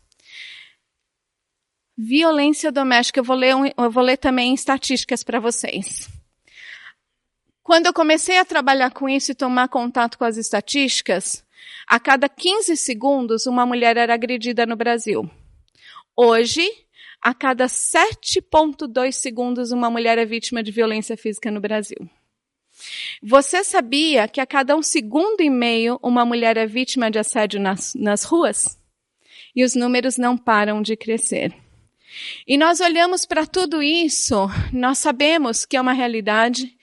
Violência 1.95 2.73
doméstica, 2.73 3.21
eu 3.21 3.25
vou 3.25 3.37
ler, 3.37 3.55
um, 3.55 3.67
eu 3.67 3.91
vou 3.91 4.03
ler 4.03 4.17
também 4.17 4.55
estatísticas 4.55 5.23
para 5.23 5.39
vocês. 5.39 6.09
Quando 7.63 7.87
eu 7.87 7.93
comecei 7.93 8.39
a 8.39 8.47
trabalhar 8.47 8.93
com 8.93 9.09
isso 9.11 9.33
e 9.33 9.35
tomar 9.35 9.69
contato 9.69 10.17
com 10.17 10.25
as 10.25 10.39
estatísticas, 10.39 11.45
a 11.87 12.01
cada 12.01 12.31
15 12.31 12.77
segundos 12.79 13.45
uma 13.45 13.67
mulher 13.67 13.99
era 13.99 14.15
agredida 14.15 14.65
no 14.65 14.77
Brasil. 14.77 15.29
Hoje, 16.17 16.67
a 17.27 17.35
cada 17.35 17.67
7,2 17.67 19.11
segundos, 19.11 19.73
uma 19.73 19.91
mulher 19.91 20.17
é 20.17 20.25
vítima 20.25 20.62
de 20.62 20.71
violência 20.71 21.17
física 21.17 21.51
no 21.51 21.61
Brasil. 21.61 22.09
Você 23.21 23.65
sabia 23.65 24.29
que 24.29 24.41
a 24.41 24.47
cada 24.47 24.77
um 24.77 24.83
segundo 24.83 25.41
e 25.41 25.51
meio 25.51 25.99
uma 26.01 26.25
mulher 26.25 26.57
é 26.57 26.67
vítima 26.67 27.11
de 27.11 27.19
assédio 27.19 27.61
nas, 27.61 27.97
nas 27.97 28.23
ruas? 28.23 28.79
E 29.57 29.65
os 29.65 29.75
números 29.75 30.17
não 30.17 30.39
param 30.39 30.81
de 30.81 30.97
crescer. 30.97 31.53
E 32.47 32.57
nós 32.57 32.79
olhamos 32.79 33.27
para 33.27 33.45
tudo 33.45 33.83
isso, 33.83 34.49
nós 34.73 34.99
sabemos 34.99 35.67
que 35.67 35.77
é 35.77 35.81
uma 35.81 35.93
realidade. 35.93 36.77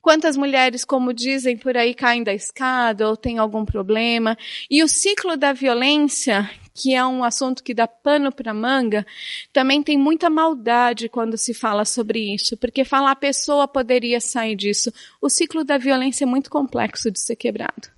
Quantas 0.00 0.36
mulheres, 0.36 0.84
como 0.84 1.12
dizem 1.12 1.56
por 1.56 1.76
aí, 1.76 1.92
caem 1.92 2.22
da 2.22 2.32
escada 2.32 3.08
ou 3.08 3.16
têm 3.16 3.38
algum 3.38 3.64
problema. 3.64 4.38
E 4.70 4.80
o 4.84 4.86
ciclo 4.86 5.36
da 5.36 5.52
violência, 5.52 6.48
que 6.74 6.94
é 6.94 7.04
um 7.04 7.22
assunto 7.22 7.62
que 7.62 7.74
dá 7.74 7.86
pano 7.86 8.32
para 8.32 8.54
manga, 8.54 9.06
também 9.52 9.82
tem 9.82 9.98
muita 9.98 10.30
maldade 10.30 11.08
quando 11.08 11.36
se 11.36 11.52
fala 11.52 11.84
sobre 11.84 12.34
isso, 12.34 12.56
porque 12.56 12.84
falar 12.84 13.12
a 13.12 13.16
pessoa 13.16 13.68
poderia 13.68 14.20
sair 14.20 14.56
disso. 14.56 14.92
O 15.20 15.28
ciclo 15.28 15.64
da 15.64 15.78
violência 15.78 16.24
é 16.24 16.26
muito 16.26 16.50
complexo 16.50 17.10
de 17.10 17.20
ser 17.20 17.36
quebrado. 17.36 17.88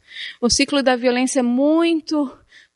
O 0.41 0.49
ciclo 0.51 0.83
da 0.83 0.97
violência 0.97 1.41
é 1.41 1.43
muito 1.43 2.31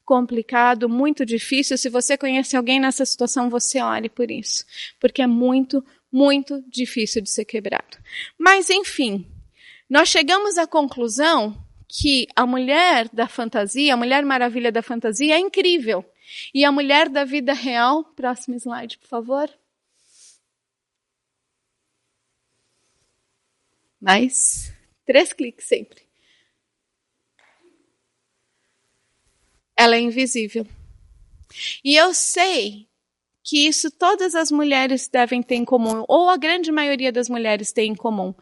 complicado, 0.04 0.88
muito 0.88 1.26
difícil. 1.26 1.76
Se 1.76 1.88
você 1.88 2.16
conhece 2.16 2.56
alguém 2.56 2.80
nessa 2.80 3.04
situação, 3.04 3.50
você 3.50 3.82
ore 3.82 4.08
por 4.08 4.30
isso, 4.30 4.64
porque 4.98 5.20
é 5.20 5.26
muito, 5.26 5.84
muito 6.10 6.64
difícil 6.68 7.20
de 7.20 7.30
ser 7.30 7.44
quebrado. 7.44 7.98
Mas, 8.38 8.70
enfim, 8.70 9.26
nós 9.88 10.08
chegamos 10.08 10.56
à 10.56 10.66
conclusão 10.66 11.56
que 11.88 12.26
a 12.36 12.46
mulher 12.46 13.08
da 13.08 13.26
fantasia, 13.26 13.94
a 13.94 13.96
mulher 13.96 14.24
maravilha 14.24 14.70
da 14.70 14.82
fantasia 14.82 15.34
é 15.34 15.38
incrível. 15.38 16.04
E 16.52 16.64
a 16.64 16.70
mulher 16.70 17.08
da 17.08 17.24
vida 17.24 17.54
real, 17.54 18.04
próximo 18.04 18.54
slide, 18.56 18.98
por 18.98 19.08
favor. 19.08 19.50
Mais 23.98 24.70
três 25.06 25.32
cliques 25.32 25.66
sempre. 25.66 26.06
Ela 29.74 29.96
é 29.96 30.00
invisível. 30.00 30.66
E 31.82 31.96
eu 31.96 32.12
sei 32.12 32.86
que 33.42 33.66
isso 33.66 33.90
todas 33.90 34.34
as 34.34 34.50
mulheres 34.50 35.08
devem 35.08 35.42
ter 35.42 35.54
em 35.54 35.64
comum, 35.64 36.04
ou 36.06 36.28
a 36.28 36.36
grande 36.36 36.70
maioria 36.70 37.10
das 37.10 37.30
mulheres 37.30 37.72
tem 37.72 37.92
em 37.92 37.94
comum. 37.94 38.34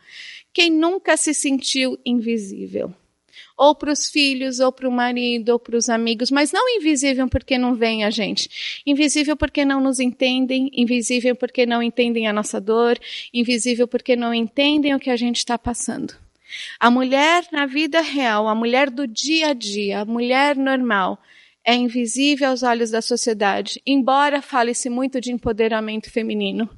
Quem 0.52 0.70
nunca 0.70 1.16
se 1.16 1.32
sentiu 1.32 1.96
invisível? 2.04 2.92
Ou 3.56 3.74
para 3.74 3.90
os 3.90 4.10
filhos, 4.10 4.60
ou 4.60 4.70
para 4.70 4.88
o 4.88 4.92
marido, 4.92 5.50
ou 5.50 5.58
para 5.58 5.76
os 5.76 5.88
amigos, 5.88 6.30
mas 6.30 6.52
não 6.52 6.68
invisível 6.68 7.28
porque 7.28 7.56
não 7.56 7.74
vem 7.74 8.04
a 8.04 8.10
gente. 8.10 8.82
Invisível 8.84 9.36
porque 9.36 9.64
não 9.64 9.80
nos 9.80 9.98
entendem, 9.98 10.70
invisível 10.74 11.34
porque 11.34 11.64
não 11.64 11.82
entendem 11.82 12.26
a 12.26 12.32
nossa 12.32 12.60
dor, 12.60 12.98
invisível 13.32 13.88
porque 13.88 14.14
não 14.14 14.34
entendem 14.34 14.94
o 14.94 15.00
que 15.00 15.10
a 15.10 15.16
gente 15.16 15.38
está 15.38 15.56
passando. 15.56 16.14
A 16.78 16.90
mulher 16.90 17.46
na 17.50 17.66
vida 17.66 18.00
real, 18.00 18.46
a 18.46 18.54
mulher 18.54 18.90
do 18.90 19.06
dia 19.06 19.48
a 19.48 19.52
dia, 19.52 20.00
a 20.00 20.04
mulher 20.04 20.56
normal, 20.56 21.18
é 21.64 21.74
invisível 21.74 22.50
aos 22.50 22.62
olhos 22.62 22.90
da 22.90 23.02
sociedade, 23.02 23.80
embora 23.84 24.40
fale-se 24.40 24.88
muito 24.88 25.20
de 25.20 25.32
empoderamento 25.32 26.10
feminino. 26.10 26.68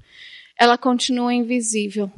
Ela 0.59 0.79
continua 0.79 1.35
invisível 1.35 2.11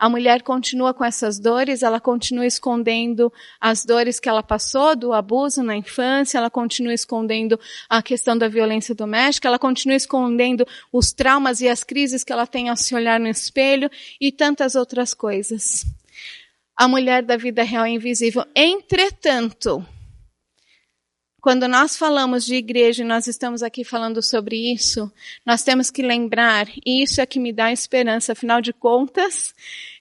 a 0.00 0.08
mulher 0.08 0.40
continua 0.40 0.94
com 0.94 1.04
essas 1.04 1.38
dores, 1.38 1.82
ela 1.82 2.00
continua 2.00 2.46
escondendo 2.46 3.30
as 3.60 3.84
dores 3.84 4.18
que 4.18 4.30
ela 4.30 4.42
passou 4.42 4.96
do 4.96 5.12
abuso 5.12 5.62
na 5.62 5.76
infância, 5.76 6.38
ela 6.38 6.48
continua 6.48 6.94
escondendo 6.94 7.60
a 7.86 8.02
questão 8.02 8.36
da 8.36 8.48
violência 8.48 8.94
doméstica, 8.94 9.46
ela 9.46 9.58
continua 9.58 9.94
escondendo 9.94 10.66
os 10.90 11.12
traumas 11.12 11.60
e 11.60 11.68
as 11.68 11.84
crises 11.84 12.24
que 12.24 12.32
ela 12.32 12.46
tem 12.46 12.70
ao 12.70 12.76
se 12.76 12.94
olhar 12.94 13.20
no 13.20 13.28
espelho 13.28 13.90
e 14.18 14.32
tantas 14.32 14.74
outras 14.74 15.12
coisas. 15.12 15.84
A 16.74 16.88
mulher 16.88 17.22
da 17.22 17.36
vida 17.36 17.62
real 17.62 17.84
é 17.84 17.90
invisível. 17.90 18.46
Entretanto, 18.56 19.84
quando 21.40 21.66
nós 21.66 21.96
falamos 21.96 22.44
de 22.44 22.54
igreja 22.54 23.02
e 23.02 23.06
nós 23.06 23.26
estamos 23.26 23.62
aqui 23.62 23.82
falando 23.82 24.22
sobre 24.22 24.72
isso, 24.72 25.10
nós 25.44 25.62
temos 25.62 25.90
que 25.90 26.02
lembrar, 26.02 26.68
e 26.84 27.02
isso 27.02 27.20
é 27.20 27.26
que 27.26 27.40
me 27.40 27.52
dá 27.52 27.72
esperança, 27.72 28.32
afinal 28.32 28.60
de 28.60 28.72
contas, 28.72 29.54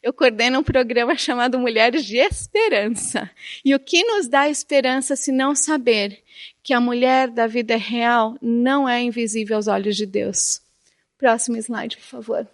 eu 0.03 0.11
coordeno 0.11 0.59
um 0.59 0.63
programa 0.63 1.15
chamado 1.17 1.57
Mulheres 1.57 2.05
de 2.05 2.17
Esperança. 2.17 3.29
E 3.63 3.73
o 3.73 3.79
que 3.79 4.03
nos 4.03 4.27
dá 4.27 4.49
esperança 4.49 5.15
se 5.15 5.31
não 5.31 5.55
saber 5.55 6.21
que 6.61 6.73
a 6.73 6.79
mulher 6.79 7.29
da 7.29 7.47
vida 7.47 7.75
real 7.77 8.37
não 8.41 8.87
é 8.87 9.01
invisível 9.01 9.55
aos 9.55 9.67
olhos 9.67 9.95
de 9.95 10.05
Deus? 10.05 10.61
Próximo 11.17 11.57
slide, 11.57 11.97
por 11.97 12.05
favor. 12.05 12.47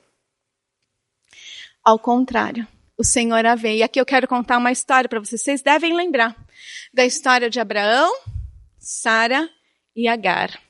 Ao 1.83 1.99
contrário, 1.99 2.67
o 2.97 3.03
Senhor 3.03 3.45
a 3.45 3.55
vê. 3.55 3.77
E 3.77 3.83
aqui 3.83 3.99
eu 3.99 4.05
quero 4.05 4.27
contar 4.27 4.57
uma 4.57 4.71
história 4.71 5.07
para 5.07 5.19
vocês. 5.19 5.41
Vocês 5.41 5.61
devem 5.61 5.95
lembrar 5.95 6.35
da 6.93 7.05
história 7.05 7.49
de 7.49 7.59
Abraão, 7.59 8.11
Sara 8.85 9.49
e 9.95 10.07
Agar. 10.07 10.61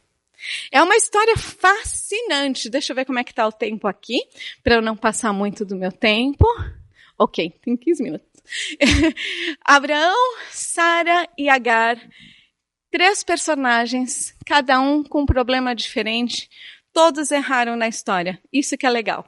É 0.72 0.82
uma 0.82 0.96
história 0.96 1.36
fascinante. 1.36 2.70
Deixa 2.70 2.94
eu 2.94 2.96
ver 2.96 3.04
como 3.04 3.20
é 3.20 3.26
que 3.26 3.34
está 3.34 3.46
o 3.46 3.52
tempo 3.52 3.90
aqui, 3.90 4.22
para 4.64 4.76
eu 4.76 4.82
não 4.82 4.96
passar 4.96 5.34
muito 5.34 5.66
do 5.66 5.76
meu 5.76 5.92
tempo. 5.92 6.46
Ok, 7.20 7.54
tem 7.62 7.76
15 7.76 8.04
minutos. 8.04 8.28
Abraão, 9.66 10.16
Sara 10.50 11.28
e 11.38 11.50
Agar, 11.50 12.00
três 12.90 13.22
personagens, 13.22 14.34
cada 14.46 14.80
um 14.80 15.04
com 15.04 15.24
um 15.24 15.26
problema 15.26 15.76
diferente. 15.76 16.50
Todos 16.94 17.32
erraram 17.32 17.76
na 17.76 17.90
história. 17.90 18.42
Isso 18.52 18.78
que 18.78 18.86
é 18.86 18.90
legal. 18.90 19.28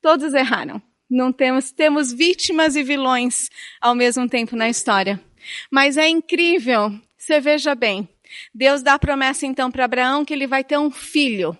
Todos 0.00 0.32
erraram. 0.32 0.80
Não 1.10 1.32
temos, 1.32 1.72
temos 1.72 2.12
vítimas 2.12 2.76
e 2.76 2.84
vilões 2.84 3.50
ao 3.80 3.96
mesmo 3.96 4.28
tempo 4.28 4.54
na 4.54 4.68
história. 4.68 5.20
Mas 5.72 5.96
é 5.96 6.08
incrível. 6.08 6.92
Você 7.16 7.40
veja 7.40 7.74
bem. 7.74 8.08
Deus 8.54 8.82
dá 8.82 8.94
a 8.94 8.98
promessa 8.98 9.46
então 9.46 9.70
para 9.70 9.84
Abraão 9.84 10.24
que 10.24 10.32
ele 10.32 10.46
vai 10.46 10.64
ter 10.64 10.78
um 10.78 10.90
filho. 10.90 11.56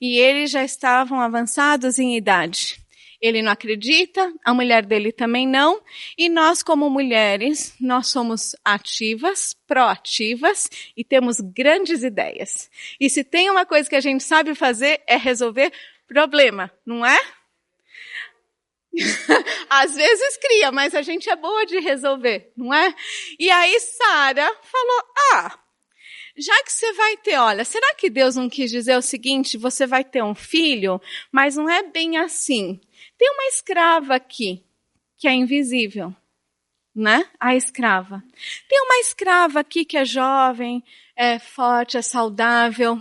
E 0.00 0.18
eles 0.18 0.50
já 0.50 0.64
estavam 0.64 1.20
avançados 1.20 1.98
em 1.98 2.16
idade. 2.16 2.78
Ele 3.20 3.42
não 3.42 3.50
acredita, 3.50 4.32
a 4.44 4.54
mulher 4.54 4.86
dele 4.86 5.10
também 5.10 5.46
não, 5.46 5.82
e 6.16 6.28
nós 6.28 6.62
como 6.62 6.88
mulheres, 6.88 7.74
nós 7.80 8.06
somos 8.06 8.54
ativas, 8.64 9.56
proativas 9.66 10.70
e 10.96 11.02
temos 11.02 11.40
grandes 11.40 12.04
ideias. 12.04 12.70
E 13.00 13.10
se 13.10 13.24
tem 13.24 13.50
uma 13.50 13.66
coisa 13.66 13.88
que 13.88 13.96
a 13.96 14.00
gente 14.00 14.22
sabe 14.22 14.54
fazer 14.54 15.02
é 15.04 15.16
resolver 15.16 15.72
problema, 16.06 16.70
não 16.86 17.04
é? 17.04 17.18
Às 19.68 19.96
vezes 19.96 20.36
cria, 20.36 20.70
mas 20.70 20.94
a 20.94 21.02
gente 21.02 21.28
é 21.28 21.34
boa 21.34 21.66
de 21.66 21.80
resolver, 21.80 22.52
não 22.56 22.72
é? 22.72 22.94
E 23.38 23.50
aí 23.50 23.78
Sara 23.80 24.48
falou: 24.62 25.04
Ah, 25.32 25.58
já 26.38 26.62
que 26.62 26.72
você 26.72 26.92
vai 26.92 27.16
ter, 27.16 27.36
olha, 27.36 27.64
será 27.64 27.94
que 27.94 28.08
Deus 28.08 28.36
não 28.36 28.48
quis 28.48 28.70
dizer 28.70 28.96
o 28.96 29.02
seguinte: 29.02 29.58
você 29.58 29.86
vai 29.86 30.04
ter 30.04 30.22
um 30.22 30.34
filho, 30.34 31.00
mas 31.32 31.56
não 31.56 31.68
é 31.68 31.82
bem 31.82 32.16
assim. 32.16 32.80
Tem 33.16 33.30
uma 33.30 33.44
escrava 33.48 34.14
aqui 34.14 34.64
que 35.16 35.26
é 35.26 35.32
invisível, 35.32 36.14
né? 36.94 37.28
A 37.40 37.56
escrava. 37.56 38.22
Tem 38.68 38.80
uma 38.80 39.00
escrava 39.00 39.60
aqui 39.60 39.84
que 39.84 39.96
é 39.96 40.04
jovem, 40.04 40.82
é 41.16 41.38
forte, 41.40 41.96
é 41.96 42.02
saudável. 42.02 43.00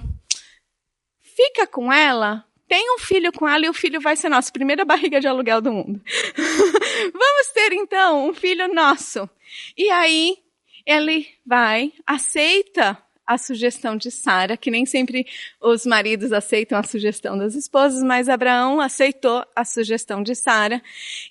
Fica 1.22 1.68
com 1.68 1.94
ela, 1.94 2.44
tem 2.68 2.92
um 2.96 2.98
filho 2.98 3.32
com 3.32 3.48
ela 3.48 3.66
e 3.66 3.70
o 3.70 3.74
filho 3.74 4.02
vai 4.02 4.16
ser 4.16 4.30
nosso. 4.30 4.52
Primeira 4.52 4.84
barriga 4.84 5.22
de 5.22 5.28
aluguel 5.28 5.62
do 5.62 5.72
mundo. 5.72 6.02
Vamos 7.14 7.48
ter 7.54 7.72
então 7.74 8.28
um 8.28 8.34
filho 8.34 8.74
nosso. 8.74 9.30
E 9.78 9.90
aí 9.92 10.40
ele 10.86 11.28
vai, 11.46 11.94
aceita 12.06 12.98
a 13.28 13.38
sugestão 13.38 13.98
de 13.98 14.10
Sara, 14.10 14.56
que 14.56 14.72
nem 14.72 14.86
sempre 14.86 15.28
os 15.62 15.86
maridos 15.86 16.32
aceitam 16.32 16.80
a 16.80 16.84
sugestão 16.84 17.38
das 17.38 17.54
esposas, 17.54 18.02
mas 18.02 18.30
Abraão 18.30 18.80
aceitou 18.80 19.46
a 19.54 19.66
sugestão 19.66 20.24
de 20.24 20.34
Sara. 20.34 20.82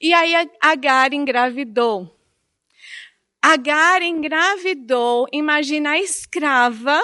E 0.00 0.12
aí 0.12 0.34
Agar 0.60 1.14
engravidou. 1.14 2.14
Agar 3.42 4.02
engravidou, 4.02 5.26
imagina 5.32 5.92
a 5.92 5.98
escrava, 5.98 7.00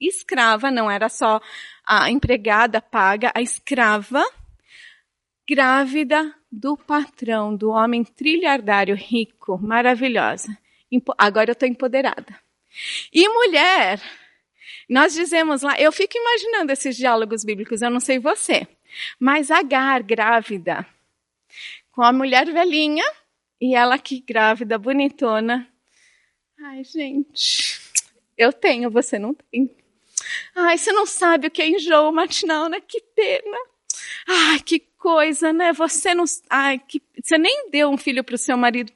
escrava, 0.00 0.70
não 0.70 0.90
era 0.90 1.08
só 1.08 1.40
a 1.84 2.10
empregada 2.10 2.80
paga, 2.80 3.32
a 3.34 3.42
escrava, 3.42 4.24
grávida 5.48 6.32
do 6.50 6.76
patrão, 6.76 7.54
do 7.54 7.70
homem 7.70 8.04
trilhardário, 8.04 8.94
rico, 8.94 9.58
maravilhosa. 9.58 10.56
Agora 11.18 11.50
eu 11.50 11.52
estou 11.52 11.68
empoderada. 11.68 12.38
E 13.12 13.28
mulher, 13.28 14.00
nós 14.90 15.14
dizemos 15.14 15.62
lá, 15.62 15.80
eu 15.80 15.92
fico 15.92 16.18
imaginando 16.18 16.72
esses 16.72 16.96
diálogos 16.96 17.44
bíblicos, 17.44 17.80
eu 17.80 17.88
não 17.88 18.00
sei 18.00 18.18
você, 18.18 18.66
mas 19.20 19.48
Agar, 19.48 20.02
grávida, 20.02 20.84
com 21.92 22.02
a 22.02 22.12
mulher 22.12 22.52
velhinha, 22.52 23.04
e 23.60 23.76
ela 23.76 23.94
aqui 23.94 24.20
grávida, 24.20 24.76
bonitona. 24.76 25.68
Ai, 26.60 26.82
gente, 26.82 27.80
eu 28.36 28.52
tenho, 28.52 28.90
você 28.90 29.16
não 29.16 29.32
tem. 29.32 29.70
Ai, 30.56 30.76
você 30.76 30.92
não 30.92 31.06
sabe 31.06 31.46
o 31.46 31.50
que 31.52 31.62
é 31.62 31.68
enjoo 31.68 32.10
matinal, 32.10 32.68
né? 32.68 32.80
Que 32.80 33.00
pena. 33.00 33.58
Ai, 34.26 34.58
que 34.58 34.80
coisa, 34.98 35.52
né? 35.52 35.72
Você 35.72 36.16
não. 36.16 36.24
Ai, 36.48 36.80
que... 36.80 37.00
você 37.22 37.38
nem 37.38 37.70
deu 37.70 37.88
um 37.90 37.96
filho 37.96 38.24
para 38.24 38.34
o 38.34 38.38
seu 38.38 38.56
marido. 38.56 38.92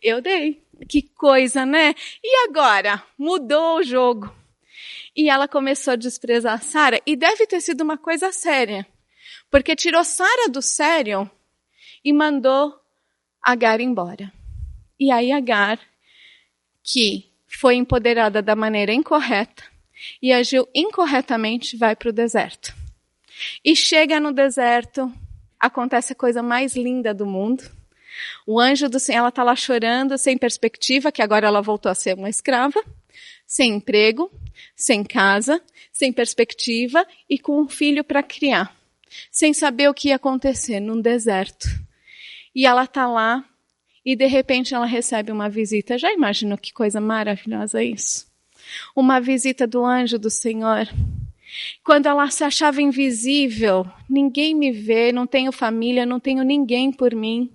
Eu 0.00 0.20
dei. 0.20 0.62
Que 0.88 1.02
coisa, 1.02 1.66
né? 1.66 1.94
E 2.22 2.48
agora? 2.48 3.02
Mudou 3.18 3.78
o 3.78 3.82
jogo. 3.82 4.41
E 5.14 5.28
ela 5.28 5.46
começou 5.46 5.92
a 5.92 5.96
desprezar 5.96 6.62
Sara. 6.62 7.00
E 7.06 7.16
deve 7.16 7.46
ter 7.46 7.60
sido 7.60 7.82
uma 7.82 7.98
coisa 7.98 8.32
séria. 8.32 8.86
Porque 9.50 9.76
tirou 9.76 10.02
Sara 10.04 10.48
do 10.48 10.62
sério 10.62 11.30
e 12.04 12.12
mandou 12.12 12.80
Agar 13.42 13.80
embora. 13.80 14.32
E 14.98 15.10
aí 15.10 15.32
Agar, 15.32 15.80
que 16.82 17.28
foi 17.48 17.74
empoderada 17.74 18.40
da 18.40 18.54
maneira 18.54 18.92
incorreta, 18.92 19.64
e 20.20 20.32
agiu 20.32 20.68
incorretamente, 20.74 21.76
vai 21.76 21.94
para 21.94 22.08
o 22.08 22.12
deserto. 22.12 22.74
E 23.64 23.74
chega 23.74 24.20
no 24.20 24.32
deserto, 24.32 25.12
acontece 25.58 26.12
a 26.12 26.16
coisa 26.16 26.42
mais 26.42 26.76
linda 26.76 27.12
do 27.12 27.26
mundo. 27.26 27.64
O 28.46 28.60
anjo 28.60 28.88
do 28.88 29.00
Senhor, 29.00 29.20
ela 29.20 29.28
está 29.28 29.42
lá 29.42 29.56
chorando, 29.56 30.18
sem 30.18 30.36
perspectiva, 30.36 31.12
que 31.12 31.22
agora 31.22 31.46
ela 31.46 31.60
voltou 31.60 31.90
a 31.90 31.94
ser 31.94 32.14
uma 32.16 32.28
escrava, 32.28 32.82
sem 33.46 33.74
emprego, 33.74 34.30
sem 34.74 35.04
casa, 35.04 35.60
sem 35.92 36.12
perspectiva 36.12 37.06
e 37.28 37.38
com 37.38 37.60
um 37.60 37.68
filho 37.68 38.04
para 38.04 38.22
criar, 38.22 38.74
sem 39.30 39.52
saber 39.52 39.88
o 39.88 39.94
que 39.94 40.08
ia 40.08 40.16
acontecer 40.16 40.80
num 40.80 41.00
deserto. 41.00 41.68
E 42.54 42.66
ela 42.66 42.84
está 42.84 43.06
lá 43.06 43.44
e 44.04 44.16
de 44.16 44.26
repente 44.26 44.74
ela 44.74 44.86
recebe 44.86 45.32
uma 45.32 45.48
visita. 45.48 45.98
Já 45.98 46.12
imaginou 46.12 46.58
que 46.58 46.72
coisa 46.72 47.00
maravilhosa 47.00 47.82
isso? 47.82 48.32
uma 48.94 49.20
visita 49.20 49.66
do 49.66 49.84
anjo 49.84 50.18
do 50.18 50.30
Senhor. 50.30 50.88
Quando 51.84 52.06
ela 52.06 52.30
se 52.30 52.44
achava 52.44 52.80
invisível, 52.80 53.86
ninguém 54.08 54.54
me 54.54 54.72
vê, 54.72 55.12
não 55.12 55.26
tenho 55.26 55.52
família, 55.52 56.06
não 56.06 56.18
tenho 56.18 56.42
ninguém 56.42 56.90
por 56.90 57.14
mim. 57.14 57.50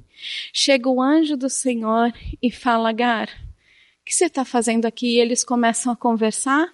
Chega 0.53 0.89
o 0.89 1.01
anjo 1.01 1.35
do 1.35 1.49
Senhor 1.49 2.13
e 2.41 2.51
fala: 2.51 2.91
Gar, 2.91 3.27
o 3.27 4.05
que 4.05 4.13
você 4.13 4.25
está 4.25 4.45
fazendo 4.45 4.85
aqui? 4.85 5.15
E 5.15 5.19
eles 5.19 5.43
começam 5.43 5.91
a 5.91 5.95
conversar. 5.95 6.67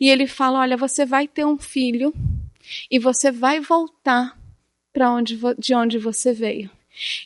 E 0.00 0.08
ele 0.08 0.26
fala: 0.26 0.60
Olha, 0.60 0.76
você 0.76 1.04
vai 1.04 1.26
ter 1.28 1.44
um 1.44 1.58
filho 1.58 2.12
e 2.90 2.98
você 2.98 3.30
vai 3.30 3.60
voltar 3.60 4.38
para 4.92 5.10
onde 5.10 5.38
de 5.58 5.74
onde 5.74 5.98
você 5.98 6.32
veio. 6.32 6.70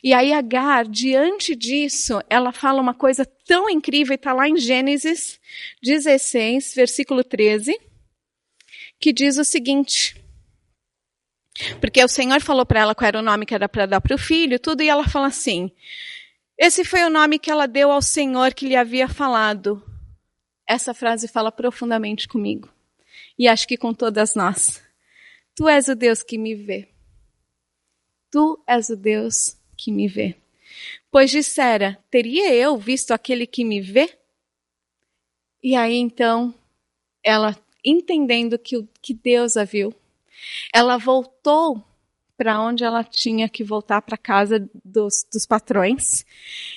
E 0.03 0.13
aí 0.13 0.31
Agar, 0.31 0.87
diante 0.87 1.55
disso, 1.55 2.21
ela 2.29 2.51
fala 2.51 2.81
uma 2.81 2.93
coisa 2.93 3.25
tão 3.45 3.69
incrível, 3.69 4.15
está 4.15 4.33
lá 4.33 4.47
em 4.47 4.57
Gênesis 4.57 5.39
16, 5.83 6.73
versículo 6.73 7.23
13, 7.23 7.77
que 8.99 9.11
diz 9.11 9.37
o 9.37 9.43
seguinte. 9.43 10.15
Porque 11.81 12.03
o 12.03 12.07
Senhor 12.07 12.39
falou 12.41 12.65
para 12.65 12.81
ela 12.81 12.95
qual 12.95 13.07
era 13.07 13.19
o 13.19 13.23
nome 13.23 13.45
que 13.45 13.53
era 13.53 13.67
para 13.67 13.85
dar 13.85 14.01
para 14.01 14.15
o 14.15 14.17
filho, 14.17 14.59
tudo, 14.59 14.83
e 14.83 14.89
ela 14.89 15.07
fala 15.07 15.27
assim: 15.27 15.71
Esse 16.57 16.85
foi 16.85 17.03
o 17.03 17.09
nome 17.09 17.39
que 17.39 17.51
ela 17.51 17.67
deu 17.67 17.91
ao 17.91 18.01
Senhor 18.01 18.53
que 18.53 18.67
lhe 18.67 18.75
havia 18.75 19.07
falado. 19.07 19.83
Essa 20.67 20.93
frase 20.93 21.27
fala 21.27 21.51
profundamente 21.51 22.27
comigo. 22.27 22.69
E 23.39 23.47
acho 23.47 23.67
que 23.67 23.77
com 23.77 23.93
todas 23.93 24.35
nós. 24.35 24.83
Tu 25.55 25.67
és 25.69 25.87
o 25.87 25.95
Deus 25.95 26.21
que 26.21 26.37
me 26.37 26.53
vê. 26.53 26.89
Tu 28.29 28.61
és 28.67 28.89
o 28.89 28.95
Deus 28.95 29.57
que 29.77 29.91
me 29.91 30.07
vê. 30.07 30.35
Pois 31.09 31.31
dissera: 31.31 31.97
Teria 32.11 32.53
eu 32.53 32.77
visto 32.77 33.11
aquele 33.11 33.47
que 33.47 33.63
me 33.63 33.79
vê? 33.79 34.17
E 35.63 35.75
aí 35.75 35.95
então, 35.95 36.53
ela, 37.23 37.57
entendendo 37.83 38.59
que, 38.59 38.87
que 39.01 39.13
Deus 39.13 39.55
a 39.55 39.63
viu, 39.63 39.93
ela 40.73 40.97
voltou 40.97 41.83
para 42.37 42.61
onde 42.61 42.83
ela 42.83 43.03
tinha 43.03 43.49
que 43.49 43.63
voltar 43.63 44.01
para 44.01 44.15
casa 44.15 44.69
dos, 44.85 45.25
dos 45.33 45.45
patrões. 45.45 46.23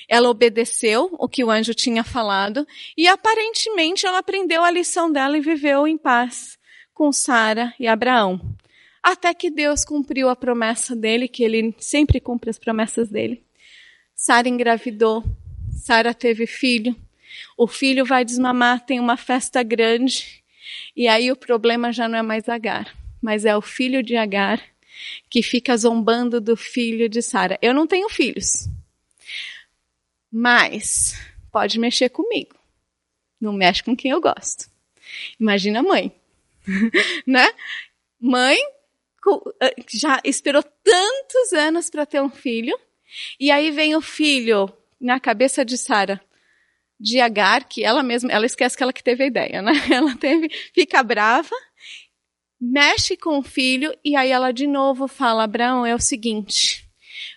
Ela 0.09 0.29
obedeceu 0.29 1.15
o 1.19 1.29
que 1.29 1.43
o 1.43 1.51
anjo 1.51 1.73
tinha 1.75 2.03
falado 2.03 2.67
e 2.97 3.07
aparentemente 3.07 4.05
ela 4.05 4.17
aprendeu 4.17 4.63
a 4.63 4.71
lição 4.71 5.11
dela 5.11 5.37
e 5.37 5.41
viveu 5.41 5.87
em 5.87 5.97
paz 5.97 6.57
com 6.93 7.11
Sara 7.11 7.73
e 7.79 7.87
Abraão. 7.87 8.41
Até 9.03 9.33
que 9.33 9.49
Deus 9.49 9.85
cumpriu 9.85 10.29
a 10.29 10.35
promessa 10.35 10.95
dele, 10.95 11.27
que 11.27 11.43
ele 11.43 11.73
sempre 11.79 12.19
cumpre 12.19 12.49
as 12.49 12.59
promessas 12.59 13.09
dele. 13.09 13.43
Sara 14.15 14.49
engravidou, 14.49 15.23
Sara 15.71 16.13
teve 16.13 16.45
filho. 16.45 16.95
O 17.57 17.67
filho 17.67 18.05
vai 18.05 18.25
desmamar, 18.25 18.85
tem 18.85 18.99
uma 18.99 19.17
festa 19.17 19.63
grande. 19.63 20.43
E 20.95 21.07
aí 21.07 21.31
o 21.31 21.35
problema 21.35 21.91
já 21.91 22.07
não 22.07 22.19
é 22.19 22.21
mais 22.21 22.47
Agar, 22.47 22.95
mas 23.21 23.45
é 23.45 23.55
o 23.55 23.61
filho 23.61 24.03
de 24.03 24.15
Agar 24.15 24.61
que 25.29 25.41
fica 25.41 25.75
zombando 25.77 26.39
do 26.41 26.55
filho 26.55 27.09
de 27.09 27.21
Sara. 27.21 27.57
Eu 27.61 27.73
não 27.73 27.87
tenho 27.87 28.09
filhos, 28.09 28.67
mas 30.31 31.15
pode 31.51 31.79
mexer 31.79 32.09
comigo. 32.09 32.55
Não 33.39 33.53
mexe 33.53 33.83
com 33.83 33.95
quem 33.95 34.11
eu 34.11 34.21
gosto. 34.21 34.69
Imagina 35.39 35.79
a 35.79 35.83
mãe, 35.83 36.11
né? 37.25 37.47
Mãe 38.19 38.57
eh, 39.61 39.75
já 39.93 40.21
esperou 40.23 40.63
tantos 40.63 41.53
anos 41.53 41.89
para 41.89 42.05
ter 42.05 42.21
um 42.21 42.29
filho, 42.29 42.77
e 43.39 43.51
aí 43.51 43.71
vem 43.71 43.95
o 43.95 44.01
filho 44.01 44.71
na 44.99 45.19
cabeça 45.19 45.65
de 45.65 45.77
Sara, 45.77 46.21
de 46.99 47.19
Agar, 47.19 47.67
que 47.67 47.83
ela 47.83 48.03
mesma, 48.03 48.31
ela 48.31 48.45
esquece 48.45 48.77
que 48.77 48.83
ela 48.83 48.93
que 48.93 49.03
teve 49.03 49.23
a 49.23 49.27
ideia, 49.27 49.61
né? 49.61 49.73
Ela 49.91 50.15
teve, 50.15 50.49
fica 50.71 51.01
brava, 51.01 51.55
mexe 52.61 53.17
com 53.17 53.39
o 53.39 53.43
filho, 53.43 53.91
e 54.05 54.15
aí 54.15 54.29
ela 54.29 54.51
de 54.51 54.67
novo 54.67 55.07
fala, 55.07 55.43
Abraão, 55.43 55.83
é 55.83 55.95
o 55.95 55.99
seguinte, 55.99 56.87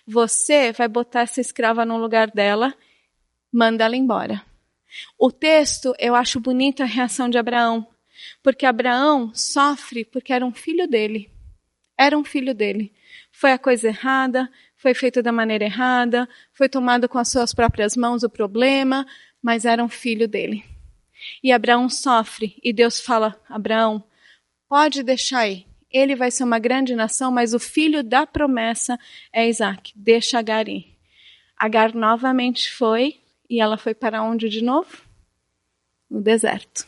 você 0.05 0.71
vai 0.71 0.87
botar 0.87 1.21
essa 1.21 1.41
escrava 1.41 1.83
no 1.83 1.97
lugar 1.97 2.29
dela, 2.29 2.75
manda 3.51 3.83
ela 3.83 3.95
embora. 3.95 4.43
O 5.17 5.31
texto, 5.31 5.95
eu 5.97 6.13
acho 6.13 6.39
bonita 6.39 6.83
a 6.83 6.87
reação 6.87 7.27
de 7.27 7.39
Abraão, 7.39 7.87
porque 8.43 8.65
Abraão 8.65 9.33
sofre 9.33 10.05
porque 10.05 10.31
era 10.31 10.45
um 10.45 10.53
filho 10.53 10.87
dele. 10.87 11.31
Era 11.97 12.17
um 12.17 12.23
filho 12.23 12.53
dele. 12.53 12.93
Foi 13.31 13.51
a 13.51 13.57
coisa 13.57 13.87
errada, 13.87 14.49
foi 14.77 14.93
feito 14.93 15.23
da 15.23 15.31
maneira 15.31 15.65
errada, 15.65 16.29
foi 16.53 16.69
tomado 16.69 17.09
com 17.09 17.17
as 17.17 17.29
suas 17.29 17.53
próprias 17.53 17.95
mãos 17.97 18.23
o 18.23 18.29
problema, 18.29 19.05
mas 19.41 19.65
era 19.65 19.83
um 19.83 19.89
filho 19.89 20.27
dele. 20.27 20.63
E 21.43 21.51
Abraão 21.51 21.89
sofre, 21.89 22.57
e 22.63 22.71
Deus 22.71 22.99
fala: 22.99 23.41
Abraão, 23.49 24.03
pode 24.67 25.03
deixar 25.03 25.39
aí. 25.39 25.65
Ele 25.91 26.15
vai 26.15 26.29
ser 26.29 26.43
uma 26.43 26.59
grande 26.59 26.95
nação, 26.95 27.31
mas 27.31 27.53
o 27.53 27.59
filho 27.59 28.03
da 28.03 28.27
promessa 28.27 28.99
é 29.31 29.47
Isaac. 29.47 29.93
Deixa 29.95 30.39
Agar 30.39 30.67
ir. 30.67 30.93
Agar 31.57 31.93
novamente 31.93 32.71
foi, 32.71 33.17
e 33.49 33.61
ela 33.61 33.77
foi 33.77 33.93
para 33.93 34.21
onde 34.21 34.49
de 34.49 34.61
novo? 34.61 35.03
No 36.09 36.21
deserto. 36.21 36.85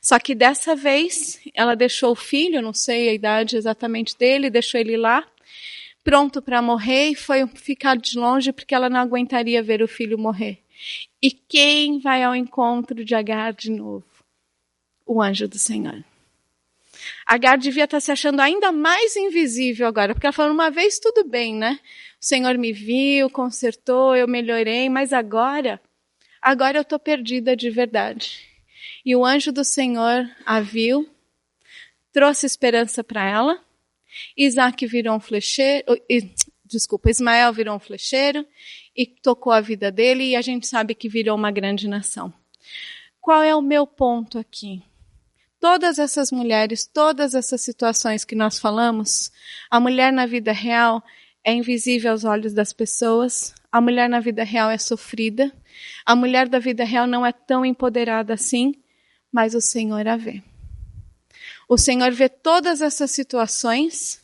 Só 0.00 0.18
que 0.18 0.34
dessa 0.34 0.74
vez 0.74 1.40
ela 1.54 1.74
deixou 1.74 2.12
o 2.12 2.16
filho, 2.16 2.62
não 2.62 2.72
sei 2.72 3.08
a 3.08 3.14
idade 3.14 3.56
exatamente 3.56 4.16
dele, 4.16 4.50
deixou 4.50 4.80
ele 4.80 4.96
lá, 4.96 5.26
pronto 6.02 6.40
para 6.40 6.62
morrer 6.62 7.10
e 7.10 7.14
foi 7.14 7.46
ficar 7.46 7.96
de 7.96 8.18
longe 8.18 8.52
porque 8.52 8.74
ela 8.74 8.88
não 8.88 9.00
aguentaria 9.00 9.62
ver 9.62 9.82
o 9.82 9.88
filho 9.88 10.18
morrer. 10.18 10.58
E 11.22 11.30
quem 11.30 11.98
vai 11.98 12.22
ao 12.22 12.34
encontro 12.34 13.04
de 13.04 13.14
Agar 13.14 13.52
de 13.52 13.70
novo? 13.70 14.04
O 15.06 15.20
anjo 15.20 15.46
do 15.46 15.58
Senhor. 15.58 16.02
Agar 17.26 17.56
devia 17.56 17.84
estar 17.84 18.00
se 18.00 18.10
achando 18.10 18.40
ainda 18.40 18.72
mais 18.72 19.16
invisível 19.16 19.86
agora, 19.86 20.14
porque 20.14 20.26
ela 20.26 20.32
falou: 20.32 20.52
uma 20.52 20.70
vez 20.70 20.98
tudo 20.98 21.24
bem, 21.24 21.54
né? 21.54 21.78
O 22.20 22.24
Senhor 22.24 22.56
me 22.58 22.72
viu, 22.72 23.30
consertou, 23.30 24.14
eu 24.14 24.28
melhorei, 24.28 24.88
mas 24.88 25.12
agora, 25.12 25.80
agora 26.40 26.78
eu 26.78 26.82
estou 26.82 26.98
perdida 26.98 27.56
de 27.56 27.70
verdade. 27.70 28.40
E 29.04 29.16
o 29.16 29.24
anjo 29.24 29.52
do 29.52 29.64
Senhor 29.64 30.28
a 30.44 30.60
viu, 30.60 31.08
trouxe 32.12 32.46
esperança 32.46 33.02
para 33.02 33.28
ela. 33.28 33.58
Isaac 34.36 34.86
virou 34.86 35.16
um 35.16 35.20
flecheiro, 35.20 35.86
desculpa, 36.64 37.10
Ismael 37.10 37.52
virou 37.52 37.76
um 37.76 37.80
flecheiro 37.80 38.46
e 38.96 39.06
tocou 39.06 39.52
a 39.52 39.60
vida 39.60 39.90
dele 39.90 40.24
e 40.24 40.36
a 40.36 40.42
gente 40.42 40.66
sabe 40.66 40.94
que 40.94 41.08
virou 41.08 41.36
uma 41.36 41.50
grande 41.50 41.88
nação. 41.88 42.32
Qual 43.20 43.42
é 43.42 43.54
o 43.54 43.62
meu 43.62 43.86
ponto 43.86 44.38
aqui? 44.38 44.82
Todas 45.60 45.98
essas 45.98 46.32
mulheres, 46.32 46.86
todas 46.86 47.34
essas 47.34 47.60
situações 47.60 48.24
que 48.24 48.34
nós 48.34 48.58
falamos, 48.58 49.30
a 49.70 49.78
mulher 49.78 50.10
na 50.10 50.24
vida 50.24 50.52
real 50.52 51.04
é 51.44 51.52
invisível 51.52 52.12
aos 52.12 52.24
olhos 52.24 52.54
das 52.54 52.72
pessoas, 52.72 53.54
a 53.70 53.78
mulher 53.78 54.08
na 54.08 54.20
vida 54.20 54.42
real 54.42 54.70
é 54.70 54.78
sofrida, 54.78 55.52
a 56.04 56.16
mulher 56.16 56.48
da 56.48 56.58
vida 56.58 56.82
real 56.82 57.06
não 57.06 57.24
é 57.26 57.30
tão 57.32 57.64
empoderada 57.64 58.32
assim, 58.32 58.74
mas 59.30 59.54
o 59.54 59.60
Senhor 59.60 60.08
a 60.08 60.16
vê. 60.16 60.42
O 61.68 61.76
Senhor 61.76 62.10
vê 62.10 62.28
todas 62.28 62.80
essas 62.80 63.10
situações 63.10 64.20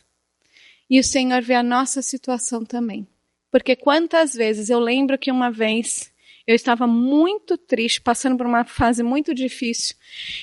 e 0.88 0.98
o 0.98 1.04
Senhor 1.04 1.42
vê 1.42 1.54
a 1.54 1.62
nossa 1.62 2.00
situação 2.00 2.64
também. 2.64 3.06
Porque 3.50 3.76
quantas 3.76 4.34
vezes 4.34 4.70
eu 4.70 4.78
lembro 4.78 5.18
que 5.18 5.30
uma 5.30 5.50
vez 5.50 6.10
eu 6.46 6.54
estava 6.54 6.86
muito 6.86 7.56
triste, 7.56 8.00
passando 8.00 8.36
por 8.36 8.46
uma 8.46 8.64
fase 8.64 9.02
muito 9.02 9.34
difícil, 9.34 9.96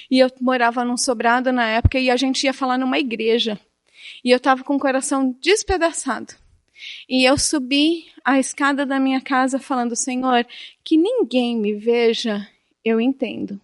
e 0.09 0.19
eu 0.19 0.29
morava 0.41 0.83
num 0.83 0.97
sobrado 0.97 1.51
na 1.51 1.67
época 1.67 1.99
e 1.99 2.09
a 2.09 2.17
gente 2.17 2.43
ia 2.43 2.53
falar 2.53 2.77
numa 2.77 2.99
igreja. 2.99 3.59
E 4.23 4.31
eu 4.31 4.37
estava 4.37 4.63
com 4.63 4.75
o 4.75 4.79
coração 4.79 5.35
despedaçado. 5.41 6.33
E 7.07 7.23
eu 7.23 7.37
subi 7.37 8.07
a 8.25 8.37
escada 8.37 8.85
da 8.85 8.99
minha 8.99 9.21
casa 9.21 9.57
falando: 9.59 9.95
Senhor, 9.95 10.45
que 10.83 10.97
ninguém 10.97 11.55
me 11.55 11.73
veja, 11.73 12.45
eu 12.83 12.99
entendo 12.99 13.61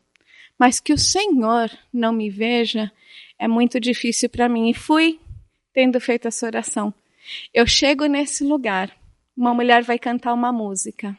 mas 0.59 0.81
que 0.81 0.91
o 0.91 0.97
Senhor 0.97 1.71
não 1.91 2.11
me 2.11 2.29
veja 2.29 2.91
é 3.39 3.47
muito 3.47 3.79
difícil 3.79 4.29
para 4.29 4.49
mim. 4.49 4.69
E 4.69 4.73
fui 4.73 5.17
tendo 5.73 6.01
feito 6.01 6.27
essa 6.27 6.45
oração. 6.45 6.93
Eu 7.53 7.65
chego 7.65 8.05
nesse 8.07 8.43
lugar, 8.43 8.93
uma 9.37 9.53
mulher 9.53 9.81
vai 9.83 9.97
cantar 9.97 10.33
uma 10.33 10.51
música. 10.51 11.17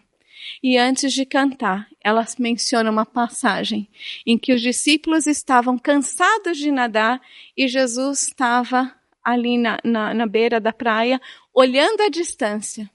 E 0.63 0.77
antes 0.77 1.13
de 1.13 1.25
cantar, 1.25 1.89
ela 2.03 2.27
menciona 2.39 2.91
uma 2.91 3.07
passagem 3.07 3.89
em 4.27 4.39
que 4.39 4.53
os 4.53 4.61
discípulos 4.61 5.27
estavam 5.27 5.79
cansados 5.79 6.59
de 6.59 6.71
nadar 6.71 7.21
e 7.57 7.69
Jesus 7.69 8.29
estava 8.29 8.95
ali 9.23 9.59
na, 9.59 9.79
na, 9.85 10.15
na 10.15 10.27
beira 10.27 10.61
da 10.61 10.73
praia, 10.73 11.21
olhando 11.55 12.03
à 12.03 12.09
distância. 12.09 12.91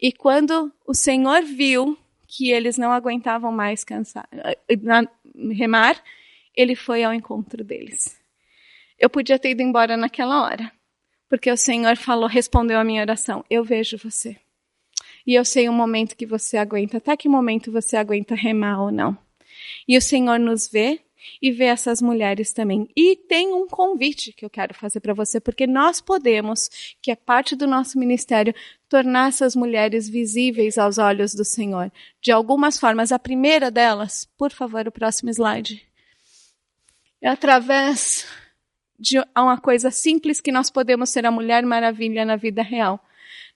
E 0.00 0.12
quando 0.12 0.72
o 0.86 0.94
Senhor 0.94 1.42
viu 1.42 1.98
que 2.26 2.50
eles 2.50 2.76
não 2.76 2.92
aguentavam 2.92 3.50
mais 3.50 3.84
cansar, 3.84 4.28
remar, 5.52 6.02
ele 6.54 6.74
foi 6.74 7.02
ao 7.04 7.14
encontro 7.14 7.64
deles. 7.64 8.18
Eu 8.98 9.08
podia 9.08 9.38
ter 9.38 9.50
ido 9.50 9.62
embora 9.62 9.96
naquela 9.96 10.42
hora, 10.42 10.72
porque 11.28 11.50
o 11.50 11.56
Senhor 11.56 11.96
falou, 11.96 12.28
respondeu 12.28 12.78
a 12.78 12.84
minha 12.84 13.02
oração: 13.02 13.44
Eu 13.48 13.62
vejo 13.62 13.96
você. 13.96 14.36
E 15.28 15.34
eu 15.34 15.44
sei 15.44 15.68
o 15.68 15.72
momento 15.74 16.16
que 16.16 16.24
você 16.24 16.56
aguenta, 16.56 16.96
até 16.96 17.14
que 17.14 17.28
momento 17.28 17.70
você 17.70 17.98
aguenta 17.98 18.34
remar 18.34 18.80
ou 18.80 18.90
não. 18.90 19.14
E 19.86 19.94
o 19.98 20.00
Senhor 20.00 20.38
nos 20.38 20.66
vê 20.66 21.02
e 21.42 21.52
ver 21.52 21.66
essas 21.66 22.00
mulheres 22.00 22.50
também. 22.54 22.88
E 22.96 23.14
tem 23.14 23.52
um 23.52 23.68
convite 23.68 24.32
que 24.32 24.42
eu 24.42 24.48
quero 24.48 24.72
fazer 24.72 25.00
para 25.00 25.12
você, 25.12 25.38
porque 25.38 25.66
nós 25.66 26.00
podemos, 26.00 26.96
que 27.02 27.10
é 27.10 27.14
parte 27.14 27.54
do 27.54 27.66
nosso 27.66 27.98
ministério, 27.98 28.54
tornar 28.88 29.28
essas 29.28 29.54
mulheres 29.54 30.08
visíveis 30.08 30.78
aos 30.78 30.96
olhos 30.96 31.34
do 31.34 31.44
Senhor. 31.44 31.92
De 32.22 32.32
algumas 32.32 32.80
formas. 32.80 33.12
A 33.12 33.18
primeira 33.18 33.70
delas, 33.70 34.26
por 34.38 34.50
favor, 34.50 34.88
o 34.88 34.92
próximo 34.92 35.28
slide. 35.28 35.86
É 37.20 37.28
através 37.28 38.26
de 38.98 39.18
uma 39.36 39.60
coisa 39.60 39.90
simples 39.90 40.40
que 40.40 40.50
nós 40.50 40.70
podemos 40.70 41.10
ser 41.10 41.26
a 41.26 41.30
mulher 41.30 41.66
maravilha 41.66 42.24
na 42.24 42.36
vida 42.36 42.62
real. 42.62 42.98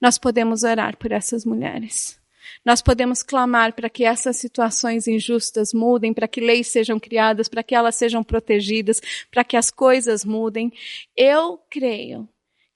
Nós 0.02 0.18
podemos 0.18 0.64
orar 0.64 0.96
por 0.96 1.12
essas 1.12 1.44
mulheres. 1.44 2.20
Nós 2.64 2.82
podemos 2.82 3.22
clamar 3.22 3.72
para 3.72 3.88
que 3.88 4.02
essas 4.02 4.36
situações 4.36 5.06
injustas 5.06 5.72
mudem, 5.72 6.12
para 6.12 6.26
que 6.26 6.40
leis 6.40 6.66
sejam 6.66 6.98
criadas, 6.98 7.46
para 7.48 7.62
que 7.62 7.72
elas 7.72 7.94
sejam 7.94 8.24
protegidas, 8.24 9.00
para 9.30 9.44
que 9.44 9.56
as 9.56 9.70
coisas 9.70 10.24
mudem. 10.24 10.72
Eu 11.16 11.60
creio 11.70 12.28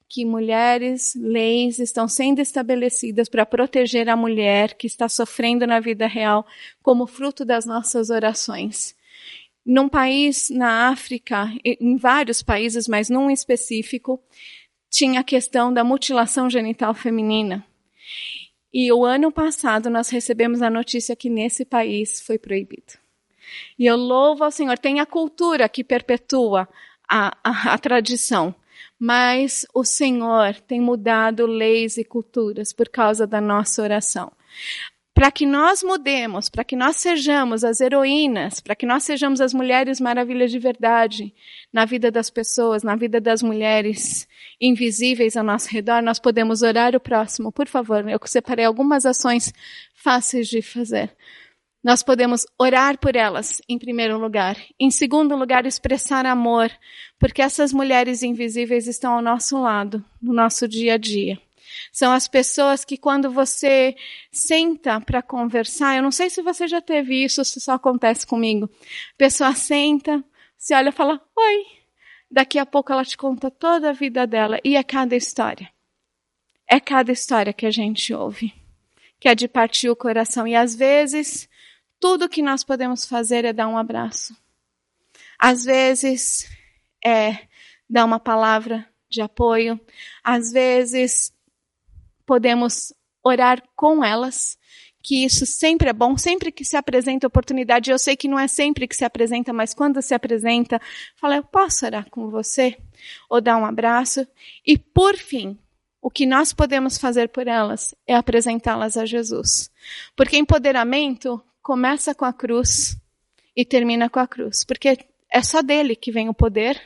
que 0.09 0.25
mulheres, 0.25 1.17
leis 1.17 1.81
estão 1.81 2.07
sendo 2.07 2.41
estabelecidas 2.41 3.29
para 3.29 3.45
proteger 3.45 4.09
a 4.09 4.15
mulher 4.15 4.75
que 4.75 4.87
está 4.87 5.09
sofrendo 5.09 5.67
na 5.67 5.81
vida 5.81 6.07
real 6.07 6.47
como 6.81 7.09
fruto 7.09 7.45
das 7.45 7.67
nossas 7.67 8.09
orações. 8.09 8.95
Num 9.65 9.89
país 9.89 10.49
na 10.49 10.91
África, 10.91 11.53
em 11.65 11.97
vários 11.97 12.41
países, 12.41 12.87
mas 12.87 13.11
num 13.11 13.29
específico, 13.29 14.23
tinha 14.97 15.21
a 15.21 15.25
questão 15.25 15.71
da 15.71 15.85
mutilação 15.85 16.49
genital 16.49 16.95
feminina. 16.95 17.63
E 18.73 18.91
o 18.91 19.05
ano 19.05 19.31
passado 19.31 19.91
nós 19.91 20.09
recebemos 20.09 20.63
a 20.63 20.71
notícia 20.71 21.15
que 21.15 21.29
nesse 21.29 21.67
país 21.67 22.23
foi 22.23 22.39
proibido. 22.39 22.95
E 23.79 23.85
eu 23.85 23.95
louvo 23.95 24.43
ao 24.43 24.51
Senhor. 24.51 24.79
Tem 24.79 24.99
a 24.99 25.05
cultura 25.05 25.69
que 25.69 25.85
perpetua 25.85 26.67
a, 27.07 27.37
a, 27.45 27.75
a 27.75 27.79
tradição, 27.79 28.55
mas 28.99 29.67
o 29.75 29.85
Senhor 29.85 30.55
tem 30.61 30.81
mudado 30.81 31.45
leis 31.45 31.99
e 31.99 32.05
culturas 32.05 32.73
por 32.73 32.89
causa 32.89 33.27
da 33.27 33.41
nossa 33.41 33.83
oração 33.83 34.33
para 35.17 35.31
que 35.31 35.47
nós 35.47 35.83
mudemos, 35.83 36.51
para 36.51 36.63
que 36.63 36.77
nós 36.77 36.97
sejamos 36.97 37.65
as 37.65 37.81
heroínas, 37.81 38.61
para 38.61 38.77
que 38.77 38.85
nós 38.85 39.03
sejamos 39.03 39.41
as 39.41 39.55
mulheres 39.55 39.99
maravilhas 39.99 40.51
de 40.51 40.59
verdade 40.59 41.33
na 41.73 41.87
vida 41.87 42.11
das 42.11 42.29
pessoas, 42.29 42.83
na 42.83 42.95
vida 42.95 43.19
das 43.19 43.43
mulheres 43.43 44.29
invisíveis 44.61 45.35
ao 45.35 45.43
nosso 45.43 45.71
redor, 45.71 46.03
nós 46.03 46.19
podemos 46.19 46.61
orar 46.61 46.95
o 46.95 47.01
próximo. 47.01 47.51
Por 47.51 47.67
favor, 47.67 48.07
eu 48.07 48.21
separei 48.27 48.67
algumas 48.67 49.07
ações 49.07 49.55
fáceis 49.95 50.49
de 50.49 50.61
fazer. 50.61 51.11
Nós 51.83 52.03
podemos 52.03 52.45
orar 52.59 52.99
por 52.99 53.17
elas, 53.17 53.63
em 53.67 53.79
primeiro 53.79 54.19
lugar. 54.19 54.59
Em 54.79 54.91
segundo 54.91 55.35
lugar, 55.35 55.65
expressar 55.65 56.27
amor, 56.27 56.71
porque 57.19 57.41
essas 57.41 57.73
mulheres 57.73 58.23
invisíveis 58.23 58.87
estão 58.87 59.15
ao 59.15 59.23
nosso 59.23 59.59
lado, 59.63 60.05
no 60.21 60.35
nosso 60.35 60.69
dia 60.69 60.93
a 60.93 60.99
dia. 60.99 61.39
São 61.93 62.13
as 62.13 62.29
pessoas 62.29 62.85
que 62.85 62.97
quando 62.97 63.31
você 63.31 63.97
senta 64.31 65.01
para 65.01 65.23
conversar, 65.23 65.97
eu 65.97 66.03
não 66.03 66.11
sei 66.11 66.31
se 66.31 66.43
você 66.43 66.67
já 66.69 66.81
teve 66.81 67.25
isso, 67.25 67.45
se 67.45 67.61
só 67.61 67.73
acontece 67.73 68.27
comigo. 68.27 68.71
A 69.15 69.17
pessoa 69.17 69.55
senta, 69.55 70.23
se 70.57 70.75
olha 70.75 70.89
e 70.89 70.93
fala, 70.93 71.21
oi. 71.37 71.65
Daqui 72.31 72.59
a 72.59 72.67
pouco 72.67 72.93
ela 72.93 73.05
te 73.05 73.17
conta 73.17 73.51
toda 73.51 73.91
a 73.91 73.93
vida 73.93 74.27
dela 74.27 74.59
e 74.65 74.77
é 74.77 74.83
cada 74.83 75.15
história. 75.15 75.71
É 76.69 76.81
cada 76.81 77.13
história 77.13 77.53
que 77.53 77.65
a 77.65 77.71
gente 77.71 78.13
ouve, 78.13 78.53
que 79.21 79.29
é 79.29 79.35
de 79.35 79.47
partir 79.47 79.89
o 79.89 79.95
coração. 79.95 80.47
E 80.47 80.57
às 80.57 80.75
vezes, 80.75 81.49
tudo 82.01 82.29
que 82.29 82.43
nós 82.43 82.65
podemos 82.65 83.07
fazer 83.07 83.45
é 83.45 83.53
dar 83.53 83.69
um 83.69 83.79
abraço. 83.79 84.37
Às 85.39 85.65
vezes, 85.65 86.51
é 87.05 87.47
dar 87.89 88.05
uma 88.05 88.19
palavra 88.19 88.87
de 89.09 89.21
apoio. 89.21 89.81
Às 90.25 90.51
vezes, 90.51 91.33
podemos 92.27 92.93
orar 93.23 93.63
com 93.75 94.05
elas, 94.05 94.59
que 95.03 95.25
isso 95.25 95.47
sempre 95.47 95.89
é 95.89 95.93
bom, 95.93 96.19
sempre 96.19 96.51
que 96.51 96.65
se 96.65 96.77
apresenta 96.77 97.29
oportunidade, 97.29 97.91
eu 97.91 97.99
sei 97.99 98.17
que 98.17 98.27
não 98.27 98.39
é 98.39 98.49
sempre 98.49 98.89
que 98.89 98.97
se 98.97 99.05
apresenta, 99.05 99.53
mas 99.53 99.73
quando 99.73 100.03
se 100.03 100.13
apresenta, 100.13 100.81
fala, 101.15 101.37
eu 101.37 101.45
posso 101.45 101.87
orar 101.87 102.11
com 102.11 102.29
você? 102.29 102.77
Ou 103.31 103.41
dar 103.41 103.57
um 103.57 103.65
abraço. 103.65 104.27
E 104.67 104.77
por 104.77 105.17
fim, 105.17 105.57
o 106.03 106.11
que 106.11 106.27
nós 106.27 106.53
podemos 106.53 106.99
fazer 106.99 107.29
por 107.29 107.47
elas 107.47 107.95
é 108.07 108.15
apresentá-las 108.15 108.97
a 108.97 109.07
Jesus. 109.07 109.71
Porque 110.17 110.37
empoderamento 110.37 111.41
começa 111.63 112.15
com 112.15 112.25
a 112.25 112.33
cruz 112.33 112.97
e 113.57 113.65
termina 113.65 114.11
com 114.11 114.19
a 114.19 114.27
cruz. 114.27 114.65
Porque 114.65 114.99
é 115.31 115.43
só 115.43 115.63
dele 115.63 115.97
que 115.97 116.13
vem 116.13 116.29
o 116.29 116.35
poder, 116.35 116.81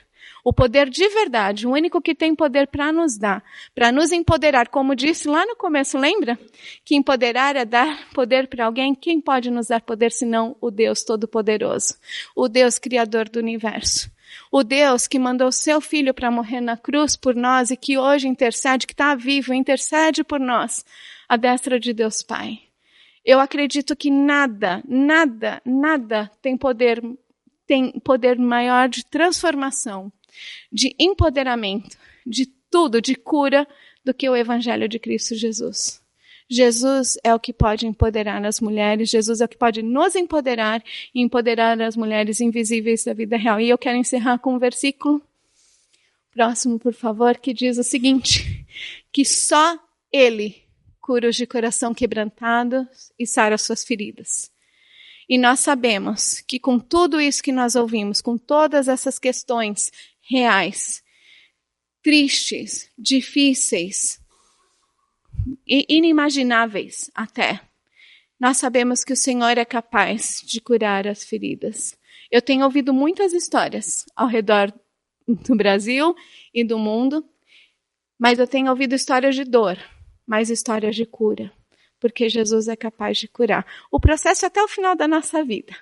O 0.45 0.53
poder 0.53 0.89
de 0.89 1.07
verdade, 1.09 1.67
o 1.67 1.73
único 1.73 2.01
que 2.01 2.15
tem 2.15 2.35
poder 2.35 2.67
para 2.69 2.91
nos 2.93 3.19
dar, 3.19 3.43
para 3.75 3.93
nos 3.93 4.13
empoderar, 4.13 4.69
como 4.69 4.95
disse 4.95 5.29
lá 5.29 5.45
no 5.45 5.57
começo, 5.57 5.99
lembra? 5.99 6.39
Que 6.85 6.95
empoderar 6.95 7.57
é 7.57 7.65
dar 7.65 8.09
poder 8.15 8.49
para 8.49 8.67
alguém. 8.67 8.95
Quem 8.95 9.21
pode 9.21 9.51
nos 9.51 9.69
dar 9.69 9.83
poder 9.83 10.13
senão 10.13 10.57
o 10.61 10.71
Deus 10.71 11.05
Todo-Poderoso, 11.05 11.95
o 12.35 12.49
Deus 12.49 12.79
Criador 12.79 13.29
do 13.29 13.39
universo? 13.39 14.11
O 14.51 14.63
Deus 14.63 15.07
que 15.07 15.19
mandou 15.19 15.51
seu 15.51 15.81
filho 15.81 16.15
para 16.15 16.31
morrer 16.31 16.61
na 16.61 16.77
cruz 16.77 17.17
por 17.17 17.35
nós 17.35 17.71
e 17.71 17.77
que 17.77 17.99
hoje 17.99 18.29
intercede, 18.29 18.87
que 18.87 18.93
está 18.93 19.15
vivo, 19.15 19.53
intercede 19.53 20.23
por 20.23 20.41
nós, 20.41 20.85
a 21.29 21.37
destra 21.37 21.79
de 21.79 21.93
Deus 21.93 22.23
Pai. 22.23 22.61
Eu 23.25 23.39
acredito 23.39 23.95
que 23.95 24.11
nada, 24.11 24.83
nada, 24.89 25.61
nada 25.65 26.31
tem 26.41 26.57
poder, 26.57 27.03
tem 27.67 27.93
poder 28.01 28.39
maior 28.39 28.89
de 28.89 29.05
transformação, 29.05 30.11
de 30.71 30.95
empoderamento, 30.99 31.97
de 32.27 32.47
tudo, 32.71 33.01
de 33.01 33.15
cura, 33.15 33.67
do 34.05 34.15
que 34.15 34.29
o 34.29 34.37
Evangelho 34.37 34.89
de 34.89 34.99
Cristo 34.99 35.35
Jesus. 35.35 36.01
Jesus 36.49 37.17
é 37.23 37.33
o 37.33 37.39
que 37.39 37.53
pode 37.53 37.87
empoderar 37.87 38.45
as 38.45 38.61
mulheres, 38.61 39.09
Jesus 39.09 39.41
é 39.41 39.45
o 39.45 39.49
que 39.49 39.57
pode 39.57 39.83
nos 39.83 40.17
empoderar 40.17 40.83
e 41.15 41.23
empoderar 41.23 41.81
as 41.81 41.97
mulheres 41.97 42.41
invisíveis 42.41 43.05
da 43.05 43.13
vida 43.13 43.37
real. 43.37 43.61
E 43.61 43.69
eu 43.69 43.79
quero 43.79 43.97
encerrar 43.97 44.39
com 44.39 44.55
um 44.55 44.59
versículo 44.59 45.23
próximo, 46.33 46.79
por 46.79 46.93
favor, 46.93 47.39
que 47.39 47.55
diz 47.55 47.79
o 47.79 47.85
seguinte: 47.85 48.67
que 49.13 49.25
só 49.25 49.79
Ele 50.13 50.57
cura 51.01 51.29
os 51.29 51.37
de 51.37 51.47
coração 51.47 51.95
quebrantado 51.95 52.87
e 53.19 53.27
sara 53.27 53.57
suas 53.57 53.85
feridas. 53.85 54.51
E 55.29 55.39
nós 55.39 55.61
sabemos 55.61 56.41
que 56.41 56.59
com 56.59 56.81
tudo 56.81 57.21
isso 57.21 57.41
que 57.41 57.53
nós 57.53 57.77
ouvimos, 57.77 58.21
com 58.21 58.37
todas 58.37 58.89
essas 58.89 59.17
questões 59.17 59.93
reais, 60.31 61.03
tristes, 62.05 62.89
difíceis, 62.97 64.21
e 65.67 65.85
inimagináveis 65.89 67.11
até. 67.13 67.61
Nós 68.39 68.59
sabemos 68.59 69.03
que 69.03 69.13
o 69.13 69.17
Senhor 69.17 69.59
é 69.59 69.65
capaz 69.65 70.41
de 70.47 70.61
curar 70.61 71.09
as 71.09 71.25
feridas. 71.25 71.99
Eu 72.31 72.41
tenho 72.41 72.65
ouvido 72.65 72.95
muitas 72.95 73.33
histórias 73.33 74.07
ao 74.15 74.29
redor 74.29 74.73
do 75.27 75.57
Brasil 75.57 76.15
e 76.55 76.63
do 76.63 76.79
mundo, 76.79 77.29
mas 78.17 78.39
eu 78.39 78.47
tenho 78.47 78.71
ouvido 78.71 78.95
histórias 78.95 79.35
de 79.35 79.45
dor, 79.45 79.79
mais 80.25 80.49
histórias 80.49 80.95
de 80.95 81.05
cura, 81.05 81.53
porque 81.99 82.29
Jesus 82.29 82.69
é 82.69 82.77
capaz 82.77 83.19
de 83.19 83.27
curar. 83.27 83.67
O 83.91 83.99
processo 83.99 84.45
é 84.45 84.49
até 84.49 84.63
o 84.63 84.69
final 84.69 84.95
da 84.95 85.09
nossa 85.09 85.43
vida 85.43 85.75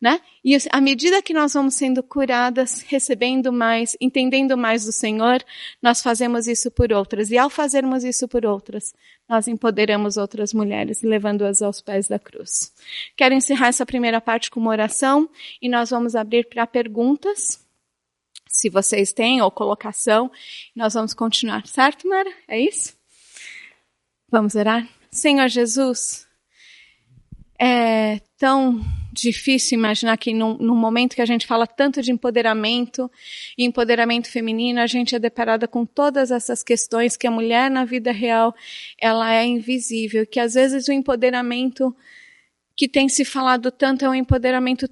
né? 0.00 0.20
E 0.44 0.56
à 0.70 0.80
medida 0.80 1.22
que 1.22 1.32
nós 1.32 1.54
vamos 1.54 1.74
sendo 1.74 2.02
curadas, 2.02 2.82
recebendo 2.82 3.52
mais, 3.52 3.96
entendendo 4.00 4.56
mais 4.56 4.84
do 4.84 4.92
Senhor, 4.92 5.42
nós 5.80 6.02
fazemos 6.02 6.46
isso 6.46 6.70
por 6.70 6.92
outras. 6.92 7.30
E 7.30 7.38
ao 7.38 7.48
fazermos 7.48 8.04
isso 8.04 8.28
por 8.28 8.44
outras, 8.44 8.94
nós 9.28 9.48
empoderamos 9.48 10.16
outras 10.16 10.52
mulheres, 10.52 11.02
levando-as 11.02 11.62
aos 11.62 11.80
pés 11.80 12.08
da 12.08 12.18
cruz. 12.18 12.72
Quero 13.16 13.34
encerrar 13.34 13.68
essa 13.68 13.86
primeira 13.86 14.20
parte 14.20 14.50
com 14.50 14.60
uma 14.60 14.70
oração 14.70 15.28
e 15.60 15.68
nós 15.68 15.90
vamos 15.90 16.14
abrir 16.14 16.46
para 16.46 16.66
perguntas. 16.66 17.64
Se 18.48 18.70
vocês 18.70 19.12
têm, 19.12 19.42
ou 19.42 19.50
colocação, 19.50 20.30
nós 20.74 20.94
vamos 20.94 21.12
continuar, 21.12 21.66
certo, 21.66 22.08
Mara? 22.08 22.30
É 22.48 22.58
isso? 22.58 22.94
Vamos 24.30 24.54
orar? 24.54 24.86
Senhor 25.10 25.48
Jesus, 25.48 26.26
é 27.58 28.20
tão 28.38 28.80
difícil 29.22 29.78
imaginar 29.78 30.16
que 30.16 30.32
num, 30.32 30.56
num, 30.58 30.76
momento 30.76 31.14
que 31.14 31.22
a 31.22 31.26
gente 31.26 31.46
fala 31.46 31.66
tanto 31.66 32.02
de 32.02 32.12
empoderamento 32.12 33.10
e 33.56 33.64
empoderamento 33.64 34.30
feminino, 34.30 34.80
a 34.80 34.86
gente 34.86 35.14
é 35.14 35.18
deparada 35.18 35.66
com 35.66 35.84
todas 35.84 36.30
essas 36.30 36.62
questões 36.62 37.16
que 37.16 37.26
a 37.26 37.30
mulher 37.30 37.70
na 37.70 37.84
vida 37.84 38.12
real 38.12 38.54
ela 38.98 39.32
é 39.32 39.44
invisível, 39.44 40.26
que 40.26 40.40
às 40.40 40.54
vezes 40.54 40.88
o 40.88 40.92
empoderamento 40.92 41.94
que 42.76 42.88
tem 42.88 43.08
se 43.08 43.24
falado 43.24 43.70
tanto 43.70 44.04
é 44.04 44.08
um 44.08 44.14
empoderamento 44.14 44.88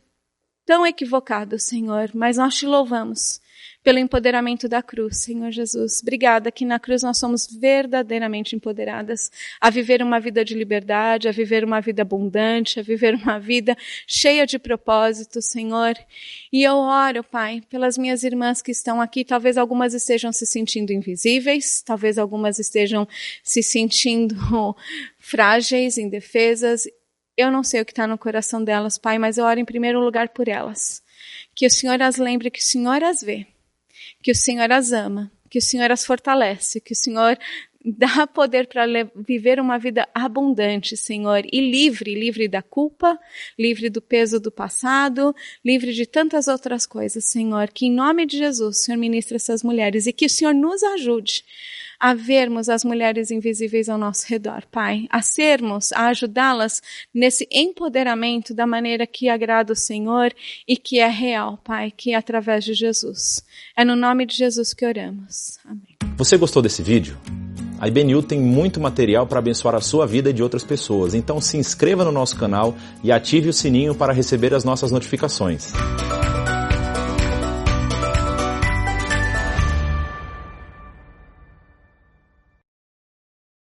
tão 0.65 0.87
equivocado, 0.87 1.59
Senhor, 1.59 2.11
mas 2.15 2.39
nós 2.39 2.55
te 2.55 2.67
louvamos 2.67 3.41
pelo 3.85 3.99
empoderamento 3.99 4.67
da 4.67 4.83
cruz, 4.83 5.19
Senhor 5.19 5.51
Jesus. 5.51 6.01
Obrigada 6.01 6.51
que 6.51 6.65
na 6.65 6.81
cruz 6.81 7.03
nós 7.03 7.19
somos 7.19 7.47
verdadeiramente 7.47 8.57
empoderadas 8.57 9.31
a 9.61 9.69
viver 9.69 10.03
uma 10.03 10.19
vida 10.19 10.43
de 10.43 10.55
liberdade, 10.55 11.29
a 11.29 11.33
viver 11.33 11.63
uma 11.63 11.83
vida 11.83 12.01
abundante, 12.01 12.81
a 12.81 12.83
viver 12.83 13.15
uma 13.15 13.39
vida 13.39 13.77
cheia 14.07 14.47
de 14.47 14.59
propósitos, 14.59 15.51
Senhor. 15.51 15.95
E 16.51 16.63
eu 16.63 16.77
oro, 16.77 17.23
Pai, 17.23 17.63
pelas 17.69 17.99
minhas 17.99 18.25
irmãs 18.25 18.63
que 18.63 18.73
estão 18.73 19.03
aqui, 19.03 19.23
talvez 19.23 19.59
algumas 19.59 19.93
estejam 19.93 20.33
se 20.33 20.47
sentindo 20.47 20.91
invisíveis, 20.91 21.83
talvez 21.83 22.17
algumas 22.17 22.59
estejam 22.59 23.07
se 23.43 23.63
sentindo 23.63 24.35
frágeis, 25.19 25.99
indefesas. 25.99 26.89
Eu 27.37 27.51
não 27.51 27.63
sei 27.63 27.83
o 27.83 27.85
que 27.85 27.93
está 27.93 28.07
no 28.07 28.17
coração 28.17 28.65
delas, 28.65 28.97
Pai, 28.97 29.19
mas 29.19 29.37
eu 29.37 29.45
oro 29.45 29.61
em 29.61 29.65
primeiro 29.65 30.01
lugar 30.01 30.31
por 30.31 30.49
elas. 30.49 31.03
Que 31.55 31.67
o 31.67 31.71
Senhor 31.71 32.01
as 32.01 32.17
lembre, 32.17 32.51
que 32.51 32.61
o 32.61 32.63
Senhor 32.63 33.05
as 33.05 33.21
vê 33.21 33.47
que 34.23 34.31
o 34.31 34.35
Senhor 34.35 34.71
as 34.73 34.93
ama, 34.93 35.33
que 35.51 35.59
o 35.59 35.63
Senhor 35.63 35.91
as 35.91 36.05
fortalece, 36.05 36.81
que 36.81 36.93
o 36.93 36.97
Senhor 36.97 37.39
dá 37.85 38.27
poder 38.27 38.67
para 38.67 38.85
viver 39.15 39.61
uma 39.61 39.79
vida 39.79 40.09
abundante, 40.15 40.97
Senhor, 40.97 41.43
e 41.53 41.61
livre, 41.61 42.15
livre 42.15 42.49
da 42.49 42.63
culpa, 42.63 43.19
livre 43.59 43.91
do 43.91 44.01
peso 44.01 44.41
do 44.41 44.51
passado, 44.51 45.35
livre 45.65 45.93
de 45.93 46.07
tantas 46.07 46.49
outras 46.49 46.87
coisas, 46.87 47.25
Senhor. 47.27 47.69
Que 47.69 47.87
em 47.87 47.93
nome 47.93 48.25
de 48.25 48.39
Jesus, 48.39 48.83
Senhor 48.83 48.97
ministre 48.97 49.37
essas 49.37 49.63
mulheres 49.63 50.07
e 50.07 50.13
que 50.13 50.27
o 50.27 50.31
Senhor 50.31 50.55
nos 50.55 50.83
ajude 50.83 51.45
a 52.01 52.13
vermos 52.13 52.69
as 52.69 52.85
mulheres 52.85 53.31
invisíveis 53.31 53.89
ao 53.89 53.99
nosso 53.99 54.27
redor, 54.27 54.67
Pai, 54.71 55.07
a 55.11 55.23
sermos, 55.23 55.93
a 55.93 56.09
ajudá-las 56.09 56.83
nesse 57.13 57.49
empoderamento 57.51 58.53
da 58.53 58.67
maneira 58.67 59.07
que 59.07 59.29
agrada 59.29 59.73
o 59.73 59.77
Senhor 59.77 60.35
e 60.67 60.77
que 60.77 60.99
é 60.99 61.09
real, 61.09 61.59
Pai, 61.65 61.91
que 61.91 62.13
é 62.13 62.17
através 62.17 62.65
de 62.65 62.75
Jesus. 62.75 63.45
É 63.77 63.85
no 63.85 63.97
nome 63.97 64.27
de 64.27 64.37
Jesus 64.37 64.75
que 64.75 64.85
oramos. 64.85 65.59
Amém. 65.65 65.94
Você 66.17 66.37
gostou 66.37 66.63
desse 66.63 66.83
vídeo? 66.83 67.17
A 67.79 67.89
IBNU 67.89 68.23
tem 68.23 68.41
muito 68.41 68.81
material 68.81 69.27
para 69.27 69.41
abençoar 69.41 69.75
a 69.75 69.81
sua 69.81 70.07
vida 70.07 70.31
e 70.31 70.33
de 70.33 70.43
outras 70.43 70.65
pessoas, 70.65 71.13
então 71.13 71.41
se 71.41 71.57
inscreva 71.57 72.05
no 72.05 72.13
nosso 72.13 72.37
canal 72.37 72.75
e 73.03 73.13
ative 73.13 73.49
o 73.49 73.53
sininho 73.53 73.95
para 73.95 74.13
receber 74.13 74.55
as 74.55 74.65
nossas 74.65 74.91
notificações. 74.91 75.73